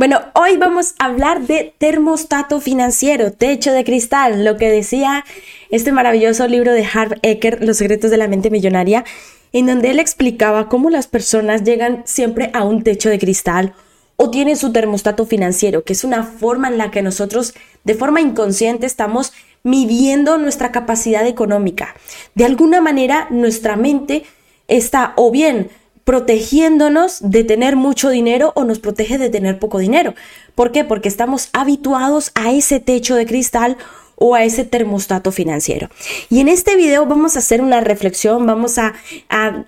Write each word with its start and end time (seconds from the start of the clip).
Bueno, 0.00 0.22
hoy 0.32 0.56
vamos 0.56 0.94
a 0.98 1.04
hablar 1.04 1.42
de 1.42 1.74
termostato 1.76 2.62
financiero, 2.62 3.32
techo 3.32 3.70
de 3.70 3.84
cristal, 3.84 4.46
lo 4.46 4.56
que 4.56 4.70
decía 4.70 5.26
este 5.68 5.92
maravilloso 5.92 6.48
libro 6.48 6.72
de 6.72 6.86
Harv 6.90 7.18
Eker, 7.20 7.62
Los 7.62 7.76
secretos 7.76 8.10
de 8.10 8.16
la 8.16 8.26
mente 8.26 8.48
millonaria, 8.48 9.04
en 9.52 9.66
donde 9.66 9.90
él 9.90 9.98
explicaba 9.98 10.70
cómo 10.70 10.88
las 10.88 11.06
personas 11.06 11.64
llegan 11.64 12.02
siempre 12.06 12.50
a 12.54 12.64
un 12.64 12.82
techo 12.82 13.10
de 13.10 13.18
cristal 13.18 13.74
o 14.16 14.30
tienen 14.30 14.56
su 14.56 14.72
termostato 14.72 15.26
financiero, 15.26 15.84
que 15.84 15.92
es 15.92 16.02
una 16.02 16.22
forma 16.22 16.68
en 16.68 16.78
la 16.78 16.90
que 16.90 17.02
nosotros 17.02 17.52
de 17.84 17.94
forma 17.94 18.22
inconsciente 18.22 18.86
estamos 18.86 19.34
midiendo 19.64 20.38
nuestra 20.38 20.72
capacidad 20.72 21.26
económica. 21.26 21.94
De 22.34 22.46
alguna 22.46 22.80
manera 22.80 23.26
nuestra 23.28 23.76
mente 23.76 24.24
está 24.66 25.12
o 25.16 25.30
bien 25.30 25.68
protegiéndonos 26.10 27.18
de 27.20 27.44
tener 27.44 27.76
mucho 27.76 28.10
dinero 28.10 28.50
o 28.56 28.64
nos 28.64 28.80
protege 28.80 29.16
de 29.16 29.30
tener 29.30 29.60
poco 29.60 29.78
dinero. 29.78 30.16
¿Por 30.56 30.72
qué? 30.72 30.82
Porque 30.82 31.08
estamos 31.08 31.50
habituados 31.52 32.32
a 32.34 32.50
ese 32.50 32.80
techo 32.80 33.14
de 33.14 33.26
cristal 33.26 33.76
o 34.16 34.34
a 34.34 34.42
ese 34.42 34.64
termostato 34.64 35.30
financiero. 35.30 35.88
Y 36.28 36.40
en 36.40 36.48
este 36.48 36.74
video 36.74 37.06
vamos 37.06 37.36
a 37.36 37.38
hacer 37.38 37.62
una 37.62 37.80
reflexión, 37.80 38.44
vamos 38.44 38.76
a, 38.76 38.92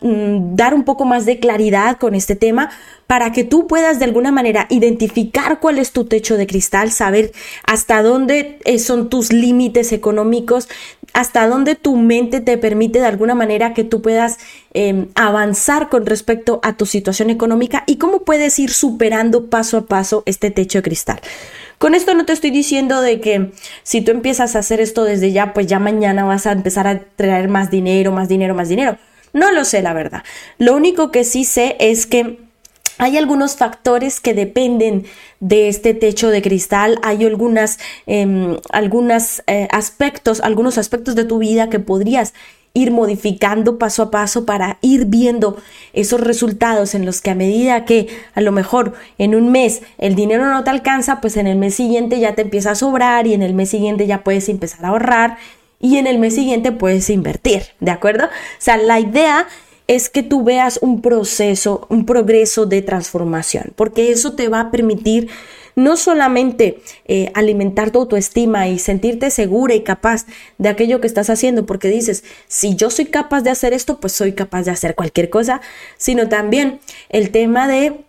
mm, 0.00 0.56
dar 0.56 0.74
un 0.74 0.82
poco 0.82 1.04
más 1.04 1.26
de 1.26 1.38
claridad 1.38 1.96
con 1.98 2.16
este 2.16 2.34
tema 2.34 2.70
para 3.06 3.30
que 3.30 3.44
tú 3.44 3.68
puedas 3.68 4.00
de 4.00 4.06
alguna 4.06 4.32
manera 4.32 4.66
identificar 4.68 5.60
cuál 5.60 5.78
es 5.78 5.92
tu 5.92 6.06
techo 6.06 6.36
de 6.36 6.48
cristal, 6.48 6.90
saber 6.90 7.30
hasta 7.64 8.02
dónde 8.02 8.58
eh, 8.64 8.80
son 8.80 9.10
tus 9.10 9.32
límites 9.32 9.92
económicos, 9.92 10.68
hasta 11.12 11.46
dónde 11.46 11.74
tu 11.74 11.96
mente 11.96 12.40
te 12.40 12.58
permite 12.58 13.00
de 13.00 13.06
alguna 13.06 13.34
manera 13.34 13.74
que 13.74 13.84
tú 13.84 14.02
puedas 14.02 14.38
em, 14.72 15.08
avanzar 15.14 15.88
con 15.88 16.06
respecto 16.06 16.60
a 16.62 16.76
tu 16.76 16.86
situación 16.86 17.30
económica 17.30 17.84
y 17.86 17.96
cómo 17.96 18.22
puedes 18.22 18.58
ir 18.58 18.70
superando 18.70 19.50
paso 19.50 19.78
a 19.78 19.86
paso 19.86 20.22
este 20.26 20.50
techo 20.50 20.78
de 20.78 20.82
cristal. 20.82 21.20
Con 21.78 21.94
esto 21.94 22.14
no 22.14 22.24
te 22.24 22.32
estoy 22.32 22.50
diciendo 22.50 23.00
de 23.00 23.20
que 23.20 23.50
si 23.82 24.02
tú 24.02 24.12
empiezas 24.12 24.54
a 24.54 24.60
hacer 24.60 24.80
esto 24.80 25.04
desde 25.04 25.32
ya, 25.32 25.52
pues 25.52 25.66
ya 25.66 25.80
mañana 25.80 26.24
vas 26.24 26.46
a 26.46 26.52
empezar 26.52 26.86
a 26.86 27.00
traer 27.16 27.48
más 27.48 27.70
dinero, 27.70 28.12
más 28.12 28.28
dinero, 28.28 28.54
más 28.54 28.68
dinero. 28.68 28.98
No 29.32 29.50
lo 29.50 29.64
sé, 29.64 29.82
la 29.82 29.92
verdad. 29.92 30.22
Lo 30.58 30.76
único 30.76 31.10
que 31.10 31.24
sí 31.24 31.44
sé 31.44 31.76
es 31.80 32.06
que 32.06 32.38
hay 32.98 33.16
algunos 33.16 33.56
factores 33.56 34.20
que 34.20 34.34
dependen 34.34 35.04
de 35.40 35.68
este 35.68 35.94
techo 35.94 36.30
de 36.30 36.42
cristal, 36.42 36.98
hay 37.02 37.24
algunas, 37.24 37.78
eh, 38.06 39.68
aspectos, 39.70 40.40
algunos 40.40 40.78
aspectos 40.78 41.14
de 41.14 41.24
tu 41.24 41.38
vida 41.38 41.68
que 41.68 41.80
podrías 41.80 42.32
ir 42.74 42.90
modificando 42.90 43.78
paso 43.78 44.04
a 44.04 44.10
paso 44.10 44.46
para 44.46 44.78
ir 44.80 45.06
viendo 45.06 45.58
esos 45.92 46.20
resultados 46.20 46.94
en 46.94 47.04
los 47.04 47.20
que 47.20 47.30
a 47.30 47.34
medida 47.34 47.84
que 47.84 48.08
a 48.34 48.40
lo 48.40 48.52
mejor 48.52 48.94
en 49.18 49.34
un 49.34 49.52
mes 49.52 49.82
el 49.98 50.14
dinero 50.14 50.50
no 50.50 50.64
te 50.64 50.70
alcanza, 50.70 51.20
pues 51.20 51.36
en 51.36 51.46
el 51.46 51.58
mes 51.58 51.74
siguiente 51.74 52.18
ya 52.18 52.34
te 52.34 52.42
empieza 52.42 52.70
a 52.70 52.74
sobrar 52.74 53.26
y 53.26 53.34
en 53.34 53.42
el 53.42 53.52
mes 53.52 53.68
siguiente 53.68 54.06
ya 54.06 54.24
puedes 54.24 54.48
empezar 54.48 54.84
a 54.84 54.88
ahorrar 54.88 55.36
y 55.80 55.98
en 55.98 56.06
el 56.06 56.18
mes 56.18 56.34
siguiente 56.34 56.72
puedes 56.72 57.10
invertir, 57.10 57.62
¿de 57.80 57.90
acuerdo? 57.90 58.26
O 58.26 58.28
sea, 58.58 58.76
la 58.78 59.00
idea 59.00 59.46
es 59.94 60.08
que 60.08 60.22
tú 60.22 60.42
veas 60.42 60.78
un 60.80 61.02
proceso, 61.02 61.86
un 61.90 62.06
progreso 62.06 62.64
de 62.66 62.80
transformación, 62.80 63.72
porque 63.76 64.10
eso 64.10 64.34
te 64.34 64.48
va 64.48 64.60
a 64.60 64.70
permitir 64.70 65.28
no 65.74 65.96
solamente 65.96 66.80
eh, 67.06 67.30
alimentar 67.34 67.90
tu 67.90 68.00
autoestima 68.00 68.68
y 68.68 68.78
sentirte 68.78 69.30
segura 69.30 69.74
y 69.74 69.82
capaz 69.82 70.26
de 70.58 70.68
aquello 70.68 71.00
que 71.00 71.06
estás 71.06 71.30
haciendo, 71.30 71.66
porque 71.66 71.88
dices, 71.88 72.24
si 72.46 72.74
yo 72.74 72.90
soy 72.90 73.06
capaz 73.06 73.42
de 73.42 73.50
hacer 73.50 73.72
esto, 73.72 74.00
pues 74.00 74.12
soy 74.12 74.32
capaz 74.32 74.62
de 74.62 74.70
hacer 74.70 74.94
cualquier 74.94 75.30
cosa, 75.30 75.60
sino 75.96 76.28
también 76.28 76.80
el 77.08 77.30
tema 77.30 77.68
de 77.68 78.04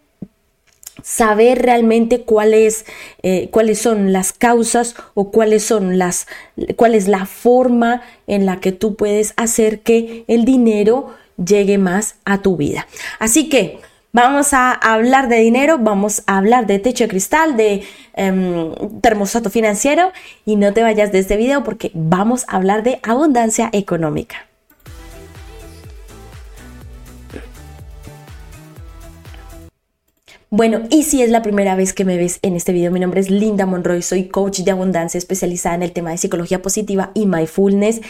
saber 1.02 1.62
realmente 1.62 2.22
cuáles 2.22 2.86
eh, 3.24 3.50
cuáles 3.52 3.80
son 3.80 4.14
las 4.14 4.32
causas 4.32 4.96
o 5.16 5.32
cuáles 5.32 5.64
son 5.64 5.98
las 5.98 6.28
cuál 6.76 6.94
es 6.94 7.08
la 7.08 7.26
forma 7.26 8.04
en 8.28 8.46
la 8.46 8.60
que 8.60 8.72
tú 8.72 8.96
puedes 8.96 9.34
hacer 9.36 9.82
que 9.82 10.24
el 10.28 10.46
dinero 10.46 11.10
llegue 11.38 11.78
más 11.78 12.16
a 12.26 12.42
tu 12.42 12.58
vida. 12.58 12.88
Así 13.20 13.50
que 13.50 13.80
Vamos 14.16 14.54
a 14.54 14.74
hablar 14.74 15.28
de 15.28 15.38
dinero, 15.38 15.80
vamos 15.80 16.22
a 16.28 16.38
hablar 16.38 16.68
de 16.68 16.78
techo 16.78 17.06
de 17.06 17.08
cristal, 17.08 17.58
de 17.58 17.82
em, 18.14 18.72
termostato 19.02 19.50
financiero 19.50 20.12
y 20.46 20.56
no 20.56 20.72
te 20.72 20.84
vayas 20.84 21.12
de 21.12 21.18
este 21.18 21.36
video 21.36 21.64
porque 21.64 21.90
vamos 21.96 22.46
a 22.48 22.58
hablar 22.58 22.84
de 22.84 23.00
abundancia 23.02 23.72
económica. 23.74 24.46
Bueno, 30.52 30.84
y 30.92 31.02
si 31.02 31.24
es 31.24 31.32
la 31.32 31.42
primera 31.42 31.76
vez 31.76 31.94
que 31.94 32.06
me 32.06 32.16
ves 32.16 32.38
en 32.44 32.56
este 32.56 32.72
video, 32.72 32.92
mi 32.92 33.00
nombre 33.00 33.20
es 33.20 33.32
Linda 33.32 33.66
Monroy, 33.66 34.04
soy 34.04 34.28
coach 34.28 34.60
de 34.60 34.70
abundancia 34.70 35.18
especializada 35.18 35.74
en 35.74 35.82
el 35.82 35.92
tema 35.92 36.12
de 36.12 36.20
psicología 36.20 36.62
positiva 36.62 37.10
y 37.16 37.26
mindfulness 37.26 38.02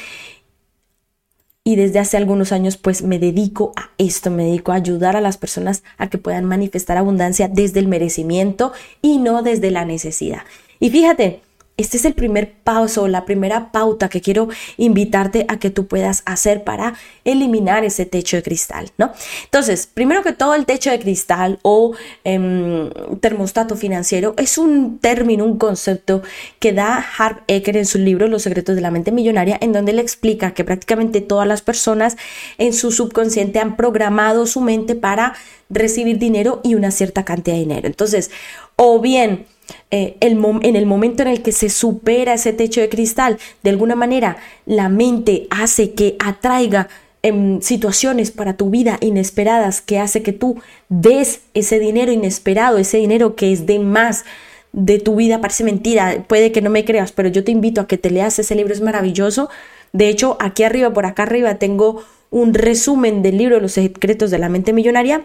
y 1.63 1.75
desde 1.75 1.99
hace 1.99 2.17
algunos 2.17 2.51
años 2.51 2.77
pues 2.77 3.03
me 3.03 3.19
dedico 3.19 3.71
a 3.75 3.89
esto, 3.97 4.29
me 4.29 4.43
dedico 4.45 4.71
a 4.71 4.75
ayudar 4.75 5.15
a 5.15 5.21
las 5.21 5.37
personas 5.37 5.83
a 5.97 6.09
que 6.09 6.17
puedan 6.17 6.45
manifestar 6.45 6.97
abundancia 6.97 7.47
desde 7.47 7.79
el 7.79 7.87
merecimiento 7.87 8.73
y 9.01 9.17
no 9.17 9.43
desde 9.43 9.71
la 9.71 9.85
necesidad. 9.85 10.41
Y 10.79 10.89
fíjate, 10.89 11.41
este 11.75 11.97
es 11.97 12.05
el 12.05 12.13
primer 12.13 12.53
paso, 12.53 13.07
la 13.07 13.25
primera 13.25 13.71
pauta 13.71 14.07
que 14.07 14.21
quiero 14.21 14.47
invitarte 14.77 15.45
a 15.47 15.57
que 15.57 15.71
tú 15.71 15.87
puedas 15.87 16.21
hacer 16.25 16.63
para 16.63 16.93
eliminar 17.25 17.83
ese 17.83 18.05
techo 18.05 18.37
de 18.37 18.43
cristal, 18.43 18.91
¿no? 18.99 19.11
Entonces, 19.45 19.87
primero 19.91 20.21
que 20.21 20.33
todo, 20.33 20.53
el 20.53 20.67
techo 20.67 20.91
de 20.91 20.99
cristal 20.99 21.57
o 21.63 21.93
em, 22.23 22.91
termostato 23.21 23.75
financiero 23.75 24.35
es 24.37 24.59
un 24.59 24.99
término, 24.99 25.45
un 25.45 25.57
concepto 25.57 26.21
que 26.59 26.73
da 26.73 27.03
Harv 27.17 27.41
Eker 27.47 27.77
en 27.77 27.87
su 27.87 27.97
libro 27.97 28.27
Los 28.27 28.43
secretos 28.43 28.75
de 28.75 28.81
la 28.81 28.91
mente 28.91 29.11
millonaria, 29.11 29.57
en 29.59 29.73
donde 29.73 29.93
le 29.93 30.01
explica 30.03 30.53
que 30.53 30.63
prácticamente 30.63 31.21
todas 31.21 31.47
las 31.47 31.63
personas 31.63 32.17
en 32.59 32.73
su 32.73 32.91
subconsciente 32.91 33.59
han 33.59 33.75
programado 33.77 34.45
su 34.45 34.61
mente 34.61 34.93
para 34.93 35.33
recibir 35.71 36.19
dinero 36.19 36.61
y 36.63 36.75
una 36.75 36.91
cierta 36.91 37.25
cantidad 37.25 37.55
de 37.55 37.61
dinero. 37.61 37.87
Entonces, 37.87 38.29
o 38.75 38.99
bien 38.99 39.47
eh, 39.91 40.17
en 40.21 40.75
el 40.75 40.85
momento 40.85 41.21
en 41.21 41.29
el 41.29 41.41
que 41.41 41.51
se 41.51 41.69
supera 41.69 42.33
ese 42.33 42.53
techo 42.53 42.81
de 42.81 42.89
cristal, 42.89 43.37
de 43.61 43.69
alguna 43.69 43.95
manera 43.95 44.37
la 44.65 44.89
mente 44.89 45.47
hace 45.49 45.91
que 45.91 46.15
atraiga 46.19 46.89
em, 47.21 47.61
situaciones 47.61 48.31
para 48.31 48.57
tu 48.57 48.69
vida 48.69 48.97
inesperadas 49.01 49.81
que 49.81 49.99
hace 49.99 50.23
que 50.23 50.33
tú 50.33 50.61
des 50.89 51.41
ese 51.53 51.79
dinero 51.79 52.11
inesperado, 52.11 52.77
ese 52.77 52.97
dinero 52.97 53.35
que 53.35 53.51
es 53.53 53.65
de 53.65 53.79
más 53.79 54.25
de 54.73 54.99
tu 54.99 55.15
vida, 55.15 55.39
parece 55.39 55.63
mentira, 55.63 56.25
puede 56.27 56.51
que 56.51 56.61
no 56.61 56.71
me 56.71 56.83
creas, 56.83 57.11
pero 57.11 57.29
yo 57.29 57.43
te 57.43 57.51
invito 57.51 57.79
a 57.79 57.87
que 57.87 57.99
te 57.99 58.09
leas 58.09 58.39
ese 58.39 58.55
libro, 58.55 58.73
es 58.73 58.81
maravilloso. 58.81 59.49
De 59.93 60.09
hecho, 60.09 60.35
aquí 60.39 60.63
arriba, 60.63 60.91
por 60.91 61.05
acá 61.05 61.23
arriba, 61.23 61.55
tengo 61.55 62.03
un 62.31 62.55
resumen 62.55 63.21
del 63.21 63.37
libro 63.37 63.59
Los 63.59 63.73
secretos 63.73 64.31
de 64.31 64.39
la 64.39 64.49
mente 64.49 64.73
millonaria 64.73 65.23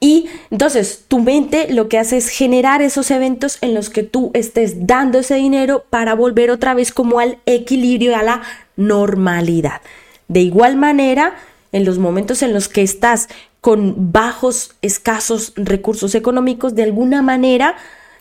y 0.00 0.28
entonces 0.50 1.04
tu 1.08 1.20
mente 1.20 1.72
lo 1.72 1.88
que 1.88 1.98
hace 1.98 2.16
es 2.16 2.28
generar 2.28 2.82
esos 2.82 3.10
eventos 3.10 3.58
en 3.60 3.74
los 3.74 3.90
que 3.90 4.02
tú 4.02 4.30
estés 4.34 4.86
dando 4.86 5.18
ese 5.18 5.34
dinero 5.36 5.84
para 5.90 6.14
volver 6.14 6.50
otra 6.50 6.74
vez 6.74 6.92
como 6.92 7.20
al 7.20 7.38
equilibrio 7.46 8.16
a 8.16 8.22
la 8.22 8.42
normalidad. 8.76 9.80
De 10.28 10.40
igual 10.40 10.76
manera, 10.76 11.36
en 11.72 11.84
los 11.84 11.98
momentos 11.98 12.42
en 12.42 12.52
los 12.52 12.68
que 12.68 12.82
estás 12.82 13.28
con 13.60 14.12
bajos, 14.12 14.74
escasos 14.82 15.52
recursos 15.56 16.14
económicos, 16.14 16.74
de 16.74 16.82
alguna 16.82 17.22
manera 17.22 17.76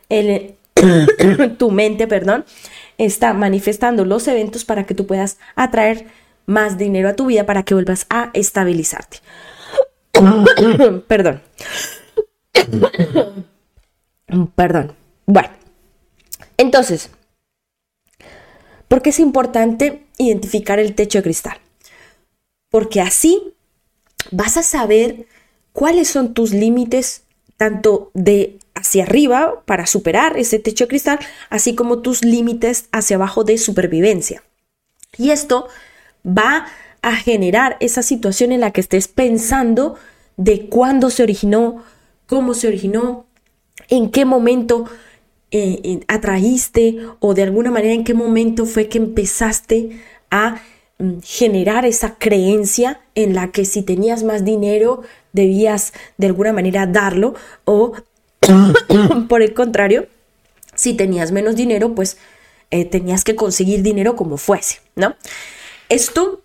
tu 1.57 1.72
mente, 1.72 2.07
perdón, 2.07 2.45
está 2.97 3.33
manifestando 3.33 4.06
los 4.06 4.28
eventos 4.28 4.66
para 4.66 4.85
que 4.85 4.94
tú 4.94 5.06
puedas 5.06 5.38
atraer 5.56 6.07
más 6.45 6.78
dinero 6.78 7.09
a 7.09 7.16
tu 7.16 7.25
vida 7.28 7.45
para 7.45 7.63
que 7.63 7.73
vuelvas 7.73 8.06
a 8.09 8.29
estabilizarte. 8.33 9.19
Perdón. 11.07 11.41
Perdón. 14.56 14.95
Bueno. 15.25 15.50
Entonces, 16.57 17.10
¿por 18.88 19.01
qué 19.01 19.10
es 19.10 19.19
importante 19.19 20.06
identificar 20.18 20.80
el 20.80 20.95
techo 20.95 21.19
de 21.19 21.24
cristal? 21.24 21.57
Porque 22.69 23.01
así 23.01 23.54
vas 24.31 24.57
a 24.57 24.63
saber 24.63 25.27
cuáles 25.71 26.07
son 26.07 26.33
tus 26.33 26.51
límites 26.51 27.24
tanto 27.57 28.12
de 28.13 28.59
hacia 28.75 29.04
arriba 29.04 29.63
para 29.66 29.86
superar 29.86 30.38
ese 30.38 30.59
techo 30.59 30.86
de 30.86 30.89
cristal, 30.89 31.19
así 31.50 31.75
como 31.75 32.00
tus 32.01 32.24
límites 32.24 32.88
hacia 32.92 33.16
abajo 33.16 33.44
de 33.44 33.57
supervivencia. 33.57 34.44
Y 35.18 35.31
esto 35.31 35.68
va 36.25 36.57
a 36.57 36.68
generar 37.11 37.75
esa 37.81 38.01
situación 38.01 38.51
en 38.51 38.61
la 38.61 38.71
que 38.71 38.81
estés 38.81 39.07
pensando 39.07 39.95
de 40.38 40.67
cuándo 40.67 41.09
se 41.09 41.23
originó, 41.23 41.83
cómo 42.25 42.53
se 42.53 42.67
originó, 42.67 43.25
en 43.89 44.09
qué 44.09 44.23
momento 44.23 44.85
eh, 45.51 46.00
atraíste 46.07 46.97
o 47.19 47.33
de 47.33 47.44
alguna 47.44 47.69
manera 47.69 47.94
en 47.94 48.03
qué 48.03 48.13
momento 48.13 48.65
fue 48.65 48.88
que 48.88 48.97
empezaste 48.97 50.00
a 50.31 50.61
mm, 50.97 51.19
generar 51.23 51.85
esa 51.85 52.15
creencia 52.15 53.01
en 53.13 53.35
la 53.35 53.51
que 53.51 53.65
si 53.65 53.83
tenías 53.83 54.23
más 54.23 54.45
dinero 54.45 55.01
debías 55.33 55.94
de 56.17 56.27
alguna 56.27 56.53
manera 56.53 56.88
darlo 56.88 57.35
o 57.65 57.94
Por 59.29 59.41
el 59.41 59.53
contrario, 59.53 60.07
si 60.75 60.94
tenías 60.94 61.31
menos 61.31 61.56
dinero, 61.56 61.95
pues 61.95 62.17
eh, 62.71 62.85
tenías 62.85 63.23
que 63.23 63.35
conseguir 63.35 63.83
dinero 63.83 64.15
como 64.15 64.38
fuese, 64.38 64.79
¿no? 64.95 65.15
Esto 65.89 66.41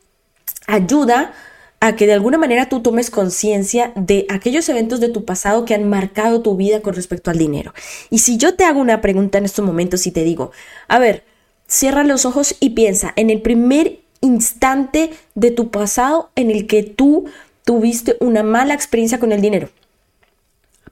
ayuda 0.69 1.33
a 1.81 1.97
que 1.97 2.07
de 2.07 2.13
alguna 2.13 2.39
manera 2.39 2.69
tú 2.69 2.81
tomes 2.81 3.11
conciencia 3.11 3.93
de 3.97 4.27
aquellos 4.29 4.69
eventos 4.69 5.01
de 5.01 5.09
tu 5.09 5.25
pasado 5.25 5.65
que 5.65 5.75
han 5.75 5.89
marcado 5.89 6.43
tu 6.43 6.57
vida 6.57 6.81
con 6.81 6.95
respecto 6.95 7.31
al 7.31 7.39
dinero. 7.39 7.73
Y 8.11 8.19
si 8.19 8.37
yo 8.37 8.55
te 8.55 8.65
hago 8.65 8.81
una 8.81 9.01
pregunta 9.01 9.39
en 9.39 9.45
estos 9.45 9.65
momentos 9.65 10.07
y 10.07 10.13
te 10.13 10.25
digo, 10.25 10.53
a 10.89 10.99
ver, 10.99 11.25
cierra 11.67 12.05
los 12.05 12.25
ojos 12.25 12.57
y 12.61 12.71
piensa 12.71 13.13
en 13.17 13.31
el 13.31 13.41
primer 13.43 14.01
instante 14.21 15.11
de 15.35 15.51
tu 15.51 15.71
pasado 15.71 16.31
en 16.35 16.51
el 16.51 16.67
que 16.67 16.83
tú 16.83 17.27
tuviste 17.65 18.17
una 18.21 18.43
mala 18.43 18.75
experiencia 18.75 19.21
con 19.21 19.31
el 19.31 19.41
dinero. 19.41 19.69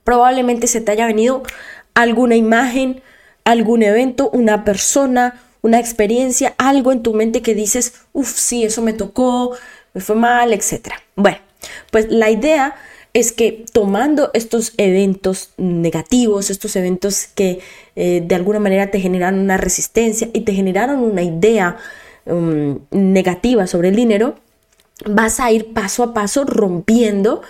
Probablemente 0.03 0.67
se 0.67 0.79
te 0.79 0.91
haya 0.91 1.05
venido 1.05 1.43
alguna 1.95 2.37
imagen, 2.37 3.01
algún 3.43 3.83
evento, 3.83 4.29
una 4.29 4.63
persona, 4.63 5.41
una 5.61 5.79
experiencia, 5.79 6.55
algo 6.57 6.91
en 6.91 7.03
tu 7.03 7.13
mente 7.13 7.41
que 7.41 7.55
dices, 7.55 7.93
uff, 8.13 8.33
sí, 8.35 8.63
eso 8.63 8.81
me 8.81 8.93
tocó, 8.93 9.55
me 9.93 10.01
fue 10.01 10.15
mal, 10.15 10.53
etc. 10.53 10.89
Bueno, 11.15 11.39
pues 11.91 12.07
la 12.09 12.29
idea 12.29 12.75
es 13.13 13.31
que 13.31 13.65
tomando 13.73 14.29
estos 14.33 14.73
eventos 14.77 15.49
negativos, 15.57 16.49
estos 16.49 16.75
eventos 16.75 17.27
que 17.33 17.59
eh, 17.95 18.21
de 18.23 18.35
alguna 18.35 18.59
manera 18.59 18.91
te 18.91 18.99
generaron 18.99 19.39
una 19.39 19.57
resistencia 19.57 20.29
y 20.33 20.41
te 20.41 20.53
generaron 20.53 20.99
una 20.99 21.23
idea 21.23 21.77
um, 22.25 22.79
negativa 22.91 23.65
sobre 23.65 23.89
el 23.89 23.95
dinero, 23.95 24.35
vas 25.05 25.39
a 25.39 25.51
ir 25.51 25.73
paso 25.73 26.03
a 26.03 26.13
paso 26.13 26.43
rompiendo 26.43 27.41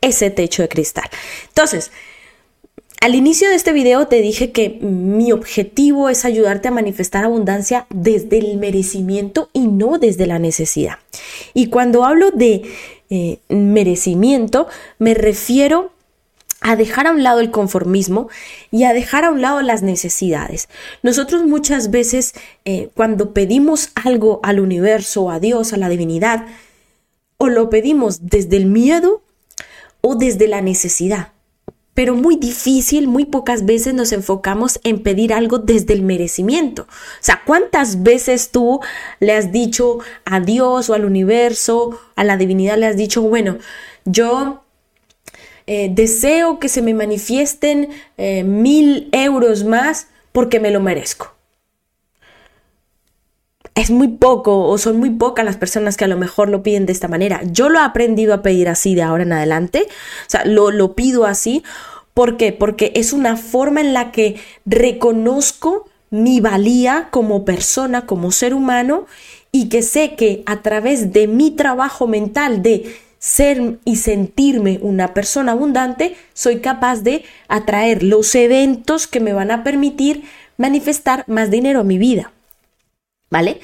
ese 0.00 0.30
techo 0.30 0.62
de 0.62 0.68
cristal. 0.68 1.08
Entonces, 1.48 1.90
al 3.06 3.14
inicio 3.14 3.48
de 3.48 3.54
este 3.54 3.72
video 3.72 4.08
te 4.08 4.20
dije 4.20 4.50
que 4.50 4.68
mi 4.80 5.30
objetivo 5.30 6.08
es 6.08 6.24
ayudarte 6.24 6.66
a 6.66 6.72
manifestar 6.72 7.24
abundancia 7.24 7.86
desde 7.88 8.38
el 8.38 8.56
merecimiento 8.56 9.48
y 9.52 9.68
no 9.68 10.00
desde 10.00 10.26
la 10.26 10.40
necesidad. 10.40 10.96
Y 11.54 11.68
cuando 11.68 12.04
hablo 12.04 12.32
de 12.32 12.62
eh, 13.08 13.38
merecimiento, 13.48 14.66
me 14.98 15.14
refiero 15.14 15.92
a 16.60 16.74
dejar 16.74 17.06
a 17.06 17.12
un 17.12 17.22
lado 17.22 17.38
el 17.38 17.52
conformismo 17.52 18.28
y 18.72 18.82
a 18.82 18.92
dejar 18.92 19.24
a 19.24 19.30
un 19.30 19.40
lado 19.40 19.62
las 19.62 19.82
necesidades. 19.82 20.68
Nosotros 21.04 21.44
muchas 21.44 21.92
veces 21.92 22.34
eh, 22.64 22.88
cuando 22.94 23.32
pedimos 23.32 23.90
algo 23.94 24.40
al 24.42 24.58
universo, 24.58 25.30
a 25.30 25.38
Dios, 25.38 25.72
a 25.72 25.76
la 25.76 25.88
divinidad, 25.88 26.46
o 27.38 27.46
lo 27.46 27.70
pedimos 27.70 28.26
desde 28.26 28.56
el 28.56 28.66
miedo 28.66 29.22
o 30.00 30.16
desde 30.16 30.48
la 30.48 30.60
necesidad 30.60 31.35
pero 31.96 32.14
muy 32.14 32.36
difícil, 32.36 33.08
muy 33.08 33.24
pocas 33.24 33.64
veces 33.64 33.94
nos 33.94 34.12
enfocamos 34.12 34.78
en 34.84 35.02
pedir 35.02 35.32
algo 35.32 35.56
desde 35.56 35.94
el 35.94 36.02
merecimiento. 36.02 36.82
O 36.82 37.22
sea, 37.22 37.40
¿cuántas 37.46 38.02
veces 38.02 38.50
tú 38.50 38.80
le 39.18 39.32
has 39.32 39.50
dicho 39.50 40.00
a 40.26 40.40
Dios 40.40 40.90
o 40.90 40.94
al 40.94 41.06
universo, 41.06 41.98
a 42.14 42.22
la 42.22 42.36
divinidad, 42.36 42.76
le 42.76 42.84
has 42.84 42.98
dicho, 42.98 43.22
bueno, 43.22 43.56
yo 44.04 44.62
eh, 45.66 45.88
deseo 45.90 46.58
que 46.58 46.68
se 46.68 46.82
me 46.82 46.92
manifiesten 46.92 47.88
eh, 48.18 48.44
mil 48.44 49.08
euros 49.12 49.64
más 49.64 50.08
porque 50.32 50.60
me 50.60 50.70
lo 50.70 50.80
merezco? 50.80 51.35
Es 53.76 53.90
muy 53.90 54.08
poco 54.08 54.66
o 54.66 54.78
son 54.78 54.96
muy 54.96 55.10
pocas 55.10 55.44
las 55.44 55.58
personas 55.58 55.96
que 55.96 56.06
a 56.06 56.08
lo 56.08 56.16
mejor 56.16 56.48
lo 56.48 56.62
piden 56.62 56.86
de 56.86 56.92
esta 56.92 57.08
manera. 57.08 57.42
Yo 57.44 57.68
lo 57.68 57.78
he 57.78 57.82
aprendido 57.82 58.34
a 58.34 58.42
pedir 58.42 58.68
así 58.68 58.94
de 58.94 59.02
ahora 59.02 59.22
en 59.22 59.32
adelante, 59.32 59.86
o 59.86 60.30
sea, 60.30 60.44
lo, 60.44 60.70
lo 60.72 60.94
pido 60.94 61.26
así. 61.26 61.62
¿Por 62.14 62.38
qué? 62.38 62.52
Porque 62.52 62.92
es 62.96 63.12
una 63.12 63.36
forma 63.36 63.82
en 63.82 63.92
la 63.92 64.10
que 64.10 64.36
reconozco 64.64 65.86
mi 66.08 66.40
valía 66.40 67.08
como 67.10 67.44
persona, 67.44 68.06
como 68.06 68.32
ser 68.32 68.54
humano 68.54 69.06
y 69.52 69.68
que 69.68 69.82
sé 69.82 70.14
que 70.14 70.42
a 70.46 70.62
través 70.62 71.12
de 71.12 71.26
mi 71.26 71.50
trabajo 71.50 72.06
mental 72.06 72.62
de 72.62 72.96
ser 73.18 73.78
y 73.84 73.96
sentirme 73.96 74.78
una 74.80 75.12
persona 75.12 75.52
abundante, 75.52 76.16
soy 76.32 76.60
capaz 76.60 77.02
de 77.02 77.24
atraer 77.48 78.02
los 78.02 78.34
eventos 78.34 79.06
que 79.06 79.20
me 79.20 79.34
van 79.34 79.50
a 79.50 79.62
permitir 79.64 80.22
manifestar 80.56 81.24
más 81.26 81.50
dinero 81.50 81.80
a 81.80 81.84
mi 81.84 81.98
vida. 81.98 82.32
¿Vale? 83.30 83.60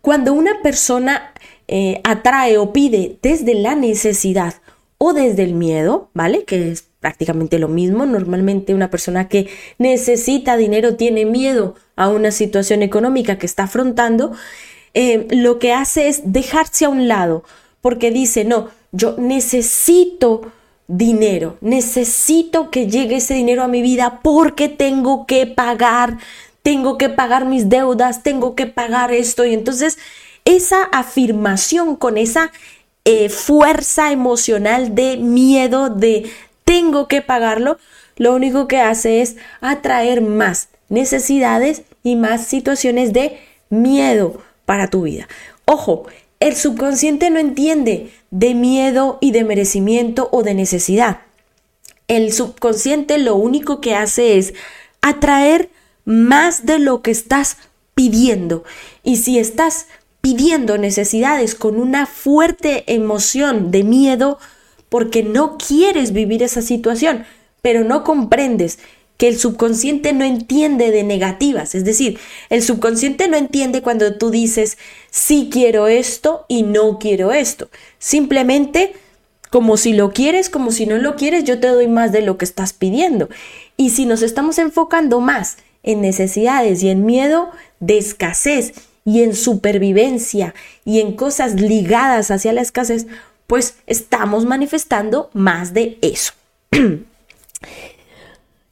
Cuando 0.00 0.32
una 0.32 0.62
persona 0.62 1.32
eh, 1.66 2.00
atrae 2.04 2.58
o 2.58 2.72
pide 2.72 3.18
desde 3.22 3.54
la 3.54 3.74
necesidad 3.74 4.54
o 4.98 5.12
desde 5.12 5.44
el 5.44 5.54
miedo, 5.54 6.10
¿vale? 6.14 6.44
Que 6.44 6.70
es 6.70 6.84
prácticamente 7.00 7.58
lo 7.58 7.68
mismo. 7.68 8.06
Normalmente 8.06 8.74
una 8.74 8.90
persona 8.90 9.28
que 9.28 9.48
necesita 9.78 10.56
dinero 10.56 10.96
tiene 10.96 11.26
miedo 11.26 11.74
a 11.96 12.08
una 12.08 12.30
situación 12.30 12.82
económica 12.82 13.38
que 13.38 13.46
está 13.46 13.64
afrontando, 13.64 14.32
eh, 14.94 15.26
lo 15.30 15.58
que 15.58 15.72
hace 15.72 16.08
es 16.08 16.32
dejarse 16.32 16.84
a 16.84 16.88
un 16.88 17.08
lado 17.08 17.44
porque 17.80 18.10
dice, 18.10 18.44
no, 18.44 18.68
yo 18.92 19.16
necesito 19.18 20.52
dinero, 20.86 21.58
necesito 21.60 22.70
que 22.70 22.86
llegue 22.86 23.16
ese 23.16 23.34
dinero 23.34 23.62
a 23.62 23.68
mi 23.68 23.82
vida 23.82 24.20
porque 24.22 24.68
tengo 24.68 25.26
que 25.26 25.46
pagar 25.46 26.18
tengo 26.64 26.96
que 26.96 27.10
pagar 27.10 27.44
mis 27.44 27.68
deudas, 27.68 28.22
tengo 28.22 28.54
que 28.56 28.66
pagar 28.66 29.12
esto. 29.12 29.44
Y 29.44 29.52
entonces 29.52 29.98
esa 30.46 30.82
afirmación 30.82 31.94
con 31.94 32.16
esa 32.16 32.50
eh, 33.04 33.28
fuerza 33.28 34.10
emocional 34.10 34.94
de 34.94 35.18
miedo, 35.18 35.90
de 35.90 36.32
tengo 36.64 37.06
que 37.06 37.20
pagarlo, 37.20 37.76
lo 38.16 38.34
único 38.34 38.66
que 38.66 38.80
hace 38.80 39.20
es 39.20 39.36
atraer 39.60 40.22
más 40.22 40.70
necesidades 40.88 41.82
y 42.02 42.16
más 42.16 42.46
situaciones 42.46 43.12
de 43.12 43.38
miedo 43.68 44.42
para 44.64 44.88
tu 44.88 45.02
vida. 45.02 45.28
Ojo, 45.66 46.06
el 46.40 46.56
subconsciente 46.56 47.28
no 47.28 47.40
entiende 47.40 48.10
de 48.30 48.54
miedo 48.54 49.18
y 49.20 49.32
de 49.32 49.44
merecimiento 49.44 50.30
o 50.32 50.42
de 50.42 50.54
necesidad. 50.54 51.20
El 52.08 52.32
subconsciente 52.32 53.18
lo 53.18 53.36
único 53.36 53.82
que 53.82 53.94
hace 53.94 54.38
es 54.38 54.54
atraer 55.02 55.68
más 56.04 56.66
de 56.66 56.78
lo 56.78 57.02
que 57.02 57.10
estás 57.10 57.56
pidiendo. 57.94 58.64
Y 59.02 59.16
si 59.18 59.38
estás 59.38 59.86
pidiendo 60.20 60.78
necesidades 60.78 61.54
con 61.54 61.78
una 61.78 62.06
fuerte 62.06 62.84
emoción 62.92 63.70
de 63.70 63.84
miedo, 63.84 64.38
porque 64.88 65.22
no 65.22 65.58
quieres 65.58 66.12
vivir 66.12 66.42
esa 66.42 66.62
situación, 66.62 67.24
pero 67.62 67.84
no 67.84 68.04
comprendes 68.04 68.78
que 69.16 69.28
el 69.28 69.38
subconsciente 69.38 70.12
no 70.12 70.24
entiende 70.24 70.90
de 70.90 71.02
negativas. 71.02 71.74
Es 71.74 71.84
decir, 71.84 72.18
el 72.50 72.62
subconsciente 72.62 73.28
no 73.28 73.36
entiende 73.36 73.82
cuando 73.82 74.16
tú 74.16 74.30
dices, 74.30 74.76
sí 75.10 75.48
quiero 75.52 75.86
esto 75.86 76.46
y 76.48 76.62
no 76.62 76.98
quiero 76.98 77.32
esto. 77.32 77.68
Simplemente, 77.98 78.94
como 79.50 79.76
si 79.76 79.92
lo 79.92 80.12
quieres, 80.12 80.50
como 80.50 80.72
si 80.72 80.86
no 80.86 80.98
lo 80.98 81.16
quieres, 81.16 81.44
yo 81.44 81.60
te 81.60 81.68
doy 81.68 81.86
más 81.86 82.12
de 82.12 82.22
lo 82.22 82.38
que 82.38 82.44
estás 82.44 82.72
pidiendo. 82.72 83.28
Y 83.76 83.90
si 83.90 84.04
nos 84.04 84.22
estamos 84.22 84.58
enfocando 84.58 85.20
más 85.20 85.58
en 85.84 86.00
necesidades 86.00 86.82
y 86.82 86.88
en 86.88 87.06
miedo 87.06 87.50
de 87.80 87.98
escasez 87.98 88.72
y 89.04 89.22
en 89.22 89.34
supervivencia 89.34 90.54
y 90.84 91.00
en 91.00 91.14
cosas 91.14 91.60
ligadas 91.60 92.30
hacia 92.30 92.52
la 92.52 92.62
escasez, 92.62 93.06
pues 93.46 93.76
estamos 93.86 94.46
manifestando 94.46 95.30
más 95.32 95.74
de 95.74 95.98
eso. 96.02 96.32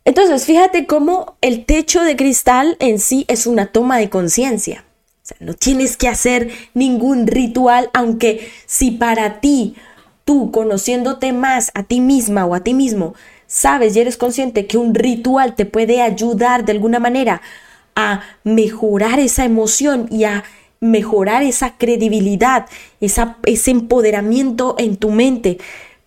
Entonces, 0.04 0.44
fíjate 0.44 0.86
cómo 0.86 1.36
el 1.40 1.64
techo 1.64 2.02
de 2.02 2.16
cristal 2.16 2.76
en 2.80 2.98
sí 2.98 3.24
es 3.28 3.46
una 3.46 3.66
toma 3.66 3.98
de 3.98 4.10
conciencia. 4.10 4.84
No 5.38 5.54
tienes 5.54 5.96
que 5.96 6.08
hacer 6.08 6.50
ningún 6.74 7.28
ritual, 7.28 7.88
aunque 7.92 8.50
si 8.66 8.90
para 8.90 9.40
ti, 9.40 9.76
tú 10.24 10.50
conociéndote 10.50 11.32
más 11.32 11.70
a 11.74 11.84
ti 11.84 12.00
misma 12.00 12.44
o 12.44 12.54
a 12.54 12.60
ti 12.60 12.74
mismo, 12.74 13.14
sabes 13.52 13.94
y 13.94 14.00
eres 14.00 14.16
consciente 14.16 14.66
que 14.66 14.78
un 14.78 14.94
ritual 14.94 15.54
te 15.54 15.66
puede 15.66 16.00
ayudar 16.00 16.64
de 16.64 16.72
alguna 16.72 16.98
manera 16.98 17.42
a 17.94 18.22
mejorar 18.44 19.20
esa 19.20 19.44
emoción 19.44 20.08
y 20.10 20.24
a 20.24 20.42
mejorar 20.80 21.42
esa 21.42 21.76
credibilidad, 21.76 22.66
ese 22.98 23.70
empoderamiento 23.70 24.74
en 24.78 24.96
tu 24.96 25.10
mente, 25.10 25.58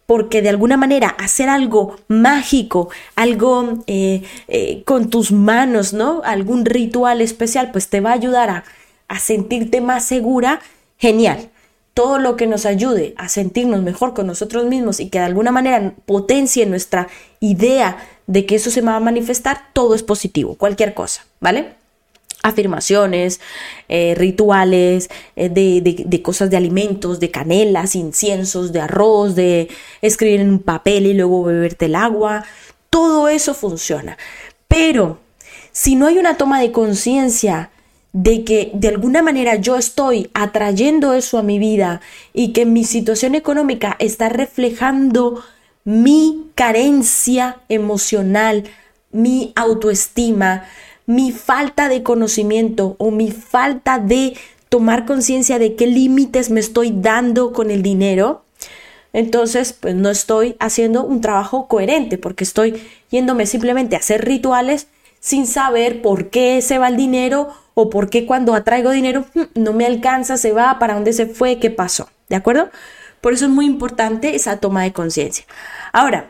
porque 0.08 0.42
de 0.42 0.50
alguna 0.50 0.76
manera 0.76 1.10
hacer 1.20 1.48
algo 1.48 1.98
mágico, 2.08 2.90
algo 3.16 3.84
eh, 3.86 4.24
eh, 4.48 4.82
con 4.84 5.12
tus 5.12 5.32
manos, 5.32 5.94
¿no? 5.94 6.24
Algún 6.26 6.66
ritual 6.66 7.22
especial, 7.22 7.70
pues 7.72 7.90
te 7.90 8.02
va 8.02 8.10
a 8.10 8.16
ayudar 8.16 8.50
a, 8.50 8.64
a 9.08 9.20
sentirte 9.20 9.82
más 9.82 10.04
segura, 10.04 10.62
genial 10.98 11.52
todo 11.96 12.20
lo 12.20 12.36
que 12.36 12.46
nos 12.46 12.66
ayude 12.66 13.16
a 13.18 13.30
sentirnos 13.30 13.82
mejor 13.82 14.14
con 14.14 14.28
nosotros 14.28 14.66
mismos 14.66 15.00
y 15.00 15.10
que 15.10 15.20
de 15.20 15.26
alguna 15.26 15.52
manera 15.52 15.96
potencie 16.06 16.66
nuestra 16.66 17.08
idea 17.40 17.98
de 18.28 18.46
que 18.46 18.56
eso 18.56 18.70
se 18.70 18.82
va 18.82 18.98
a 18.98 19.00
manifestar, 19.00 19.70
todo 19.72 19.96
es 19.96 20.04
positivo, 20.04 20.56
cualquier 20.56 20.94
cosa, 20.94 21.26
¿vale? 21.40 21.74
afirmaciones, 22.44 23.40
eh, 23.90 24.14
rituales, 24.16 25.10
eh, 25.36 25.50
de, 25.50 26.22
cosas 26.22 26.52
de 26.52 26.58
alimentos, 26.58 27.20
de 27.20 27.32
canelas, 27.32 27.96
inciensos, 27.96 28.72
de 28.72 28.82
arroz, 28.82 29.34
de 29.34 29.70
escribir 30.02 30.42
en 30.42 30.50
un 30.50 30.60
papel 30.60 31.08
y 31.08 31.14
luego 31.14 31.44
beberte 31.44 31.86
el 31.86 31.96
agua. 31.96 32.46
todo 32.92 33.30
eso 33.30 33.54
funciona. 33.54 34.18
Pero 34.68 35.20
si 35.72 35.96
no 35.96 36.08
hay 36.08 36.18
una 36.18 36.38
toma 36.38 36.60
de 36.62 36.72
conciencia 36.72 37.72
de 38.16 38.46
que 38.46 38.72
de 38.74 38.88
alguna 38.88 39.22
manera 39.22 39.58
yo 39.58 39.76
estoy 39.76 40.30
atrayendo 40.34 41.14
eso 41.14 41.38
a 41.38 41.44
mi 41.44 41.60
vida 41.60 42.00
y 42.34 42.54
que 42.54 42.66
mi 42.66 42.86
situación 42.86 43.36
económica 43.36 43.98
está 44.00 44.30
reflejando 44.30 45.44
mi 45.84 46.46
carencia 46.56 47.58
emocional, 47.68 48.64
mi 49.12 49.52
autoestima, 49.58 50.64
mi 51.06 51.34
falta 51.34 51.90
de 51.90 52.04
conocimiento 52.04 52.96
o 53.00 53.12
mi 53.12 53.32
falta 53.32 54.00
de 54.00 54.38
tomar 54.70 55.06
conciencia 55.06 55.60
de 55.60 55.76
qué 55.76 55.86
límites 55.86 56.50
me 56.50 56.62
estoy 56.62 56.94
dando 56.96 57.52
con 57.52 57.70
el 57.70 57.82
dinero, 57.82 58.46
entonces 59.12 59.74
pues 59.74 59.94
no 59.94 60.10
estoy 60.10 60.56
haciendo 60.62 61.04
un 61.04 61.20
trabajo 61.20 61.68
coherente 61.68 62.18
porque 62.18 62.46
estoy 62.46 62.82
yéndome 63.12 63.46
simplemente 63.46 63.98
a 63.98 64.00
hacer 64.00 64.24
rituales 64.24 64.88
sin 65.26 65.48
saber 65.48 66.04
por 66.04 66.30
qué 66.30 66.62
se 66.62 66.78
va 66.78 66.88
el 66.88 66.98
dinero 66.98 67.50
o 67.74 67.90
por 67.90 68.12
qué 68.12 68.28
cuando 68.28 68.54
atraigo 68.54 68.92
dinero 68.92 69.26
mm, 69.34 69.60
no 69.60 69.74
me 69.74 69.88
alcanza, 69.88 70.38
se 70.38 70.52
va, 70.52 70.78
para 70.78 70.94
dónde 70.94 71.14
se 71.14 71.26
fue, 71.26 71.58
qué 71.58 71.72
pasó, 71.72 72.12
¿de 72.30 72.36
acuerdo? 72.36 72.70
Por 73.22 73.34
eso 73.34 73.46
es 73.46 73.52
muy 73.52 73.66
importante 73.66 74.36
esa 74.36 74.58
toma 74.58 74.84
de 74.84 74.94
conciencia. 74.94 75.44
Ahora, 75.94 76.30